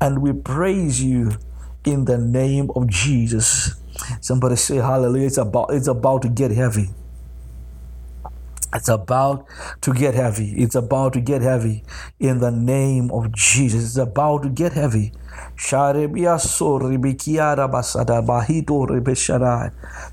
[0.00, 1.32] and we praise you
[1.84, 3.74] in the name of Jesus.
[4.20, 5.26] Somebody say hallelujah.
[5.26, 6.90] It's about it's about to get heavy.
[8.74, 9.46] It's about
[9.82, 10.52] to get heavy.
[10.52, 11.84] It's about to get heavy
[12.18, 13.84] in the name of Jesus.
[13.84, 15.12] It's about to get heavy.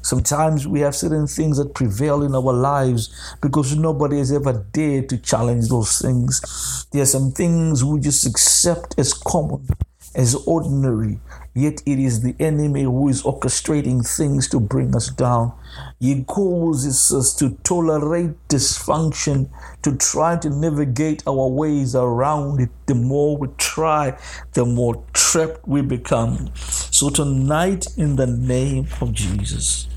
[0.01, 5.09] Sometimes we have certain things that prevail in our lives because nobody has ever dared
[5.09, 6.85] to challenge those things.
[6.91, 9.67] There are some things we just accept as common,
[10.15, 11.19] as ordinary,
[11.55, 15.51] Yet it is the enemy who is orchestrating things to bring us down.
[15.99, 19.49] He causes us to tolerate dysfunction,
[19.81, 22.69] to try to navigate our ways around it.
[22.85, 24.17] The more we try,
[24.53, 26.51] the more trapped we become.
[26.55, 29.89] So tonight, in the name of Jesus,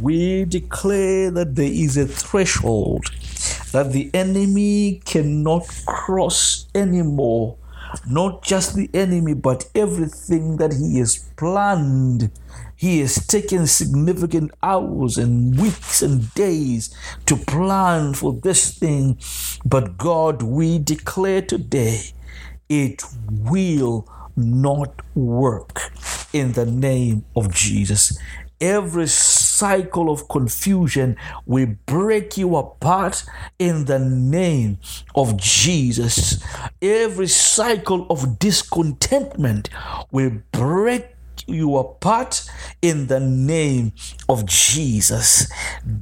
[0.00, 3.04] we declare that there is a threshold
[3.70, 7.56] that the enemy cannot cross anymore
[8.06, 12.30] not just the enemy, but everything that he has planned.
[12.80, 16.88] He has taken significant hours and weeks and days
[17.26, 19.18] to plan for this thing.
[19.66, 22.14] But God, we declare today
[22.70, 25.92] it will not work
[26.32, 28.18] in the name of Jesus.
[28.62, 33.24] Every cycle of confusion, we break you apart
[33.58, 34.78] in the name
[35.14, 36.42] of Jesus.
[36.80, 39.68] Every cycle of discontentment,
[40.10, 41.14] we break
[41.54, 41.70] you
[42.00, 42.48] part
[42.82, 43.92] in the name
[44.28, 45.50] of Jesus.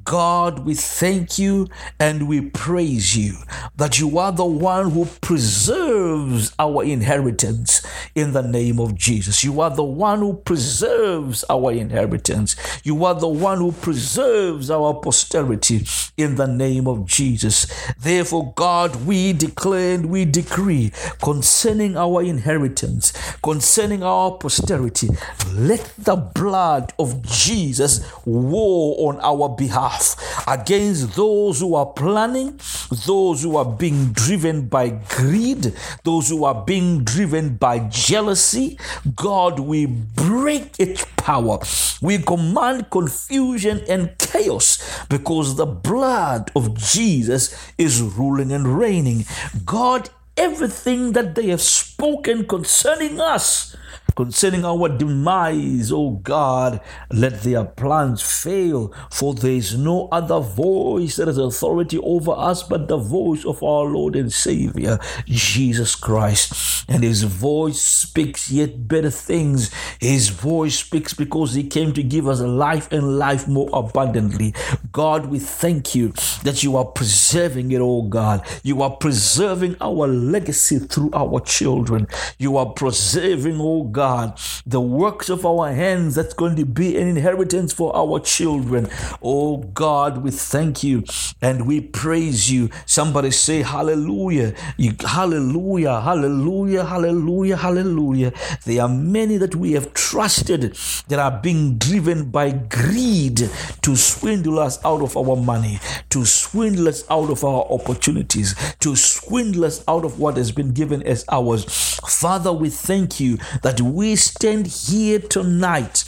[0.04, 1.68] God, we thank you
[1.98, 3.34] and we praise you
[3.76, 7.82] that you are the one who preserves our inheritance
[8.14, 9.42] in the name of Jesus.
[9.44, 12.56] You are the one who preserves our inheritance.
[12.84, 15.86] You are the one who preserves our posterity
[16.16, 17.66] in the name of Jesus.
[17.98, 20.92] Therefore, God, we declare and we decree
[21.22, 25.08] concerning our inheritance, concerning our posterity,
[25.52, 30.16] let the blood of Jesus war on our behalf
[30.46, 32.60] against those who are planning,
[33.06, 35.74] those who are being driven by greed,
[36.04, 38.78] those who are being driven by jealousy.
[39.14, 41.58] God, we break its power.
[42.00, 44.78] We command confusion and chaos
[45.08, 49.24] because the blood of Jesus is ruling and reigning.
[49.64, 53.76] God, everything that they have spoken concerning us
[54.18, 56.80] concerning our demise, O God,
[57.12, 62.64] let their plans fail, for there is no other voice that has authority over us
[62.64, 66.84] but the voice of our Lord and Savior, Jesus Christ.
[66.88, 69.70] And his voice speaks yet better things.
[70.00, 74.52] His voice speaks because he came to give us life and life more abundantly.
[74.90, 76.08] God, we thank you
[76.42, 78.44] that you are preserving it, oh God.
[78.64, 82.08] You are preserving our legacy through our children.
[82.38, 86.96] You are preserving, oh God God, the works of our hands that's going to be
[86.96, 88.88] an inheritance for our children.
[89.22, 91.04] Oh God, we thank you
[91.42, 92.70] and we praise you.
[92.86, 94.54] Somebody say hallelujah.
[94.78, 98.32] You, hallelujah, hallelujah, hallelujah, hallelujah.
[98.64, 100.74] There are many that we have trusted
[101.08, 103.50] that are being driven by greed
[103.82, 108.96] to swindle us out of our money, to swindle us out of our opportunities, to
[108.96, 111.66] swindle us out of what has been given as ours.
[112.08, 116.04] Father, we thank you that we stand here tonight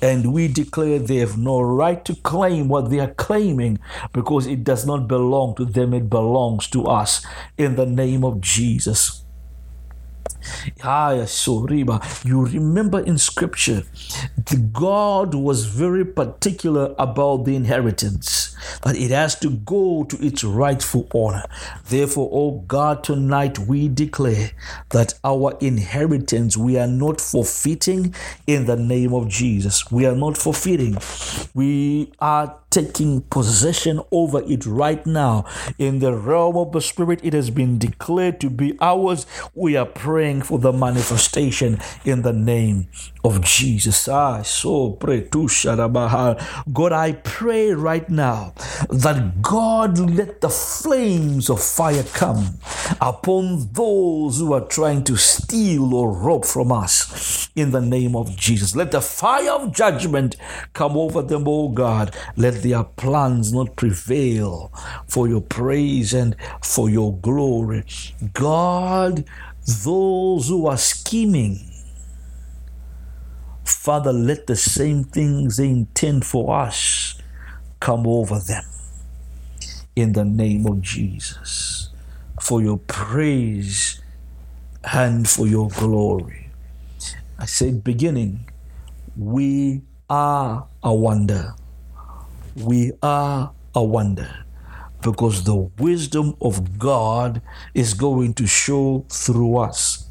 [0.00, 3.78] and we declare they have no right to claim what they are claiming
[4.12, 7.24] because it does not belong to them, it belongs to us
[7.58, 9.24] in the name of Jesus.
[12.24, 13.82] You remember in scripture,
[14.36, 20.44] the God was very particular about the inheritance, that it has to go to its
[20.44, 21.44] rightful owner.
[21.88, 24.50] Therefore, oh God, tonight we declare
[24.90, 28.14] that our inheritance we are not forfeiting
[28.46, 29.90] in the name of Jesus.
[29.90, 30.98] We are not forfeiting.
[31.54, 35.44] We are taking possession over it right now.
[35.78, 39.26] In the realm of the Spirit, it has been declared to be ours.
[39.54, 42.88] We are praying for the manifestation in the name
[43.24, 44.08] of Jesus.
[44.08, 45.48] I so pray to
[46.72, 48.54] God, I pray right now
[48.88, 52.58] that God let the flames of fire come
[53.00, 58.36] upon those who are trying to steal or rob from us in the name of
[58.36, 58.74] Jesus.
[58.74, 60.36] Let the fire of judgment
[60.72, 62.16] come over them, oh God.
[62.36, 64.72] Let their plans not prevail
[65.06, 67.84] for your praise and for your glory.
[68.32, 69.24] God,
[69.66, 71.58] those who are scheming,
[73.64, 77.20] Father, let the same things they intend for us
[77.80, 78.64] come over them
[79.94, 81.90] in the name of Jesus
[82.40, 84.00] for your praise
[84.92, 86.50] and for your glory.
[87.38, 88.48] I said, beginning,
[89.16, 91.54] we are a wonder.
[92.56, 94.44] We are a wonder
[95.02, 97.42] because the wisdom of God
[97.74, 100.06] is going to show through us.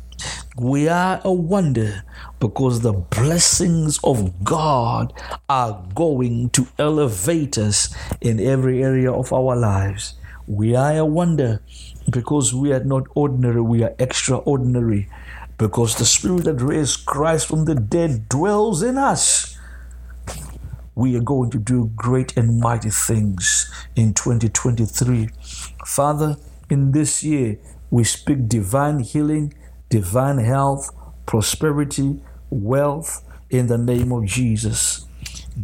[0.57, 2.03] We are a wonder
[2.39, 5.13] because the blessings of God
[5.49, 10.15] are going to elevate us in every area of our lives.
[10.47, 11.61] We are a wonder
[12.09, 15.09] because we are not ordinary, we are extraordinary.
[15.57, 19.50] Because the Spirit that raised Christ from the dead dwells in us.
[20.95, 25.29] We are going to do great and mighty things in 2023.
[25.85, 26.37] Father,
[26.69, 27.57] in this year,
[27.89, 29.53] we speak divine healing,
[29.89, 30.93] divine health,
[31.25, 35.05] prosperity, wealth in the name of Jesus.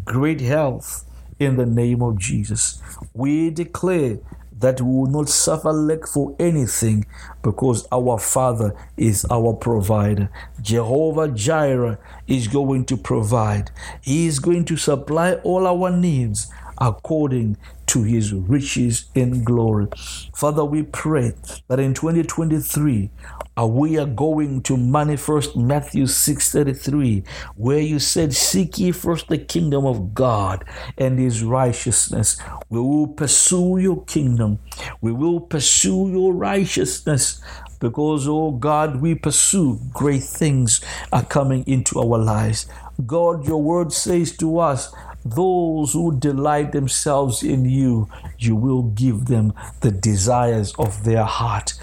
[0.05, 1.05] Great health
[1.39, 2.81] in the name of Jesus.
[3.13, 4.19] We declare
[4.59, 7.05] that we will not suffer lack for anything
[7.43, 10.29] because our Father is our provider.
[10.61, 17.57] Jehovah Jireh is going to provide, He is going to supply all our needs according
[17.87, 19.87] to his riches in glory.
[20.35, 21.33] Father, we pray
[21.67, 27.23] that in 2023, uh, we are going to manifest Matthew 6:33,
[27.55, 30.63] where you said, Seek ye first the kingdom of God
[30.97, 32.37] and his righteousness.
[32.69, 34.59] We will pursue your kingdom.
[35.01, 37.41] We will pursue your righteousness
[37.79, 40.81] because, oh God, we pursue great things
[41.11, 42.67] are coming into our lives.
[43.05, 44.93] God, your word says to us
[45.23, 48.07] those who delight themselves in you,
[48.39, 51.73] you will give them the desires of their heart.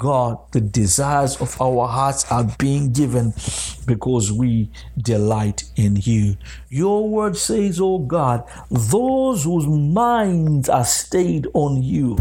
[0.00, 3.34] God, the desires of our hearts are being given
[3.86, 6.38] because we delight in you.
[6.70, 12.16] Your word says, Oh God, those whose minds are stayed on you,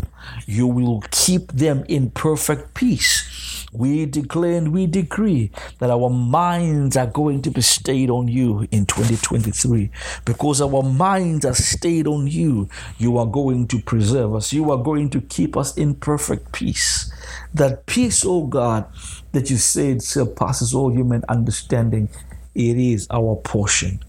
[0.45, 6.97] you will keep them in perfect peace we declare and we decree that our minds
[6.97, 9.91] are going to be stayed on you in 2023
[10.25, 12.67] because our minds are stayed on you.
[12.97, 17.11] You are going to preserve us, you are going to keep us in perfect peace.
[17.53, 18.85] That peace, oh God,
[19.31, 22.09] that you said surpasses all human understanding,
[22.55, 23.99] it is our portion.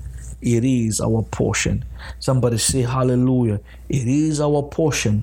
[0.43, 1.85] It is our portion.
[2.19, 3.61] Somebody say hallelujah.
[3.89, 5.23] It is our portion.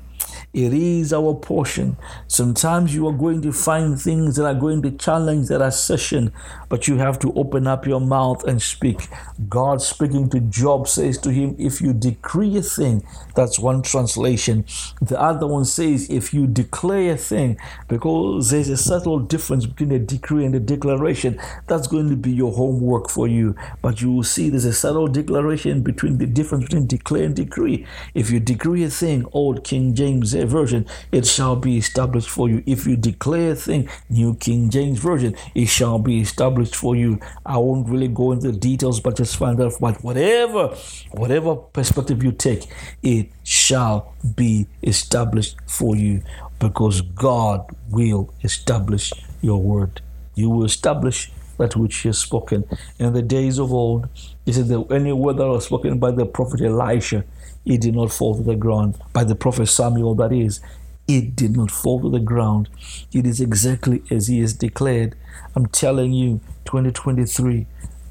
[0.53, 1.97] It is our portion.
[2.27, 6.33] Sometimes you are going to find things that are going to challenge that assertion,
[6.69, 9.07] but you have to open up your mouth and speak.
[9.49, 13.03] God speaking to Job says to him, If you decree a thing,
[13.35, 14.65] that's one translation.
[15.01, 17.57] The other one says, If you declare a thing,
[17.87, 22.31] because there's a subtle difference between a decree and a declaration, that's going to be
[22.31, 23.55] your homework for you.
[23.81, 27.85] But you will see there's a subtle declaration between the difference between declare and decree.
[28.13, 32.63] If you decree a thing, Old King James Version, it shall be established for you.
[32.65, 37.19] If you declare a thing, New King James Version, it shall be established for you.
[37.45, 40.75] I won't really go into the details, but just find out what whatever,
[41.11, 42.67] whatever perspective you take,
[43.03, 46.23] it shall be established for you
[46.59, 50.01] because God will establish your word.
[50.35, 52.65] You will establish that which he has spoken.
[52.99, 54.07] In the days of old,
[54.45, 57.23] he said that any word that was spoken by the prophet Elisha,
[57.65, 58.95] it did not fall to the ground.
[59.13, 60.61] By the prophet Samuel, that is,
[61.07, 62.69] it did not fall to the ground.
[63.13, 65.15] It is exactly as he has declared.
[65.55, 67.65] I'm telling you, 2023,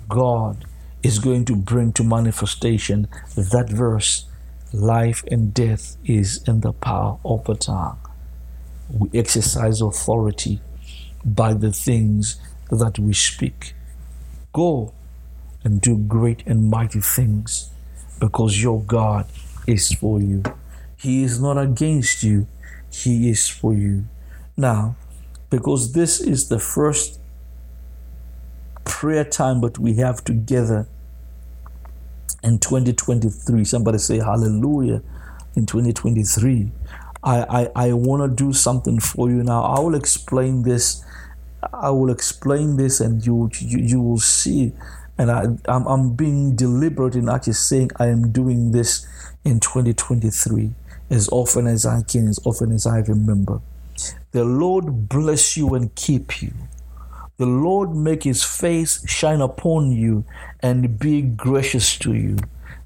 [0.09, 0.65] God
[1.03, 4.25] is going to bring to manifestation that verse
[4.73, 7.99] life and death is in the power of the tongue.
[8.91, 10.61] We exercise authority
[11.25, 12.41] by the things
[12.71, 13.75] that we speak.
[14.53, 14.93] Go
[15.65, 17.71] and do great and mighty things
[18.21, 19.27] because your God
[19.67, 20.43] is for you.
[20.97, 22.47] He is not against you,
[23.03, 24.07] He is for you.
[24.57, 24.97] Now,
[25.51, 27.21] because this is the first
[28.85, 30.87] prayer time that we have together
[32.43, 35.03] in 2023, somebody say hallelujah
[35.57, 36.73] in 2023.
[37.23, 39.63] I, I, I want to do something for you now.
[39.63, 41.05] I will explain this.
[41.75, 44.73] I will explain this and you, you, you will see.
[45.19, 49.07] And I, I'm, I'm being deliberate in actually saying I am doing this
[49.45, 50.73] in 2023
[51.11, 53.61] as often as I can, as often as I remember.
[54.33, 56.53] The Lord bless you and keep you.
[57.39, 60.25] The Lord make his face shine upon you
[60.61, 62.37] and be gracious to you.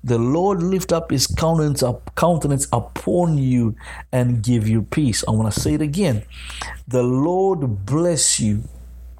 [0.02, 3.76] The Lord lift up his countenance, up, countenance upon you
[4.12, 5.22] and give you peace.
[5.28, 6.24] I want to say it again.
[6.88, 8.64] The Lord bless you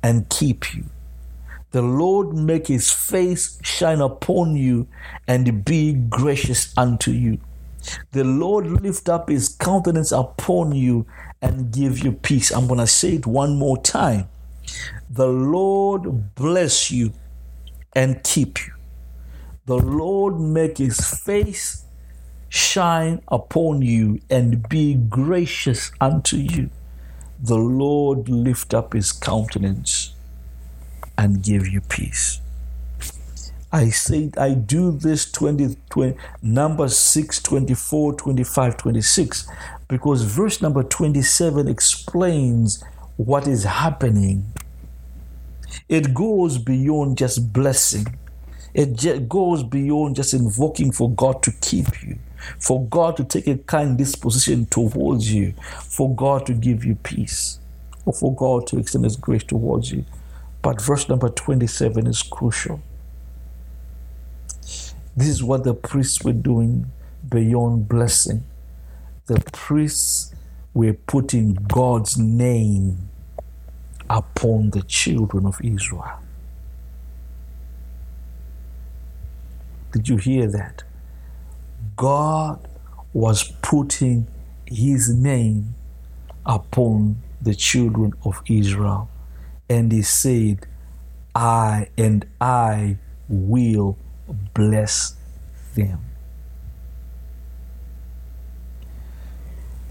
[0.03, 0.85] and keep you.
[1.73, 4.89] The Lord make his face shine upon you
[5.29, 7.39] and be gracious unto you.
[8.13, 11.07] The Lord lift up his countenance upon you
[11.41, 12.51] and give you peace.
[12.51, 14.29] I'm going to say it one more time.
[15.09, 17.13] The Lord bless you
[17.95, 18.73] and keep you.
[19.67, 21.85] The Lord make his face
[22.49, 26.71] shine upon you and be gracious unto you.
[27.43, 30.15] The Lord lift up his countenance
[31.17, 32.41] and give you peace.
[33.73, 39.49] I said I do this 20, 20 number 6, 24, 25, 26
[39.87, 42.83] because verse number 27 explains
[43.17, 44.47] what is happening.
[45.89, 48.07] It goes beyond just blessing.
[48.75, 52.19] It goes beyond just invoking for God to keep you,
[52.59, 57.59] for God to take a kind disposition towards you, for God to give you peace,
[58.05, 60.05] or for God to extend His grace towards you.
[60.63, 62.81] But verse number 27 is crucial.
[65.21, 66.91] This is what the priests were doing
[67.29, 68.43] beyond blessing.
[69.27, 70.35] The priests
[70.73, 73.11] were putting God's name
[74.09, 76.21] upon the children of Israel.
[79.93, 80.85] Did you hear that?
[81.97, 82.67] God
[83.13, 84.27] was putting
[84.65, 85.75] his name
[86.47, 89.11] upon the children of Israel.
[89.69, 90.67] And he said,
[91.35, 92.97] I and I
[93.29, 93.99] will
[94.55, 95.15] bless
[95.75, 95.99] them.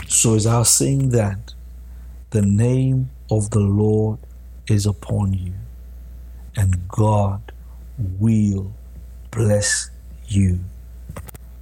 [0.08, 1.54] So, as I was saying that,
[2.32, 4.20] the name of the Lord
[4.68, 5.54] is upon you,
[6.56, 7.52] and God
[8.20, 8.74] will
[9.32, 9.90] bless
[10.28, 10.60] you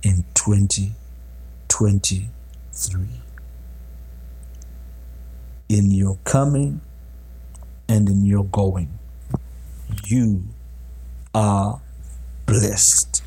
[0.03, 3.07] in 2023.
[5.69, 6.79] In your coming
[7.89, 8.97] and in your going,
[10.05, 10.45] you
[11.35, 11.81] are
[12.47, 13.23] blessed.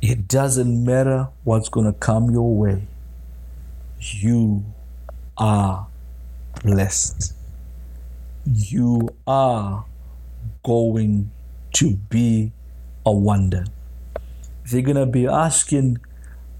[0.00, 2.86] It doesn't matter what's going to come your way,
[3.98, 4.64] you
[5.36, 5.88] are
[6.62, 7.34] blessed.
[8.46, 9.86] You are
[10.62, 11.30] going
[11.72, 12.52] to be
[13.04, 13.64] a wonder.
[14.70, 15.98] They're going to be asking,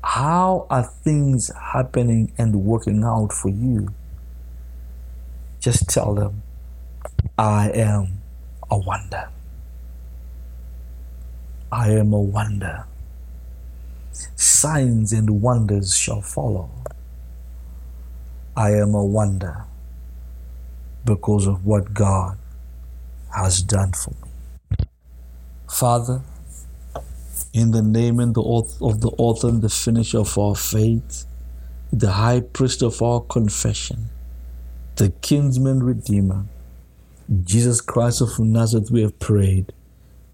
[0.02, 3.88] How are things happening and working out for you?
[5.60, 6.42] Just tell them,
[7.38, 8.22] I am
[8.70, 9.28] a wonder.
[11.74, 12.86] I am a wonder.
[14.36, 16.70] Signs and wonders shall follow.
[18.56, 19.64] I am a wonder
[21.04, 22.38] because of what God
[23.34, 24.86] has done for me.
[25.68, 26.22] Father,
[27.52, 31.26] in the name and the oath of the author and the finisher of our faith,
[31.92, 34.10] the high priest of our confession,
[34.94, 36.44] the kinsman redeemer,
[37.42, 39.72] Jesus Christ of Nazareth, we have prayed.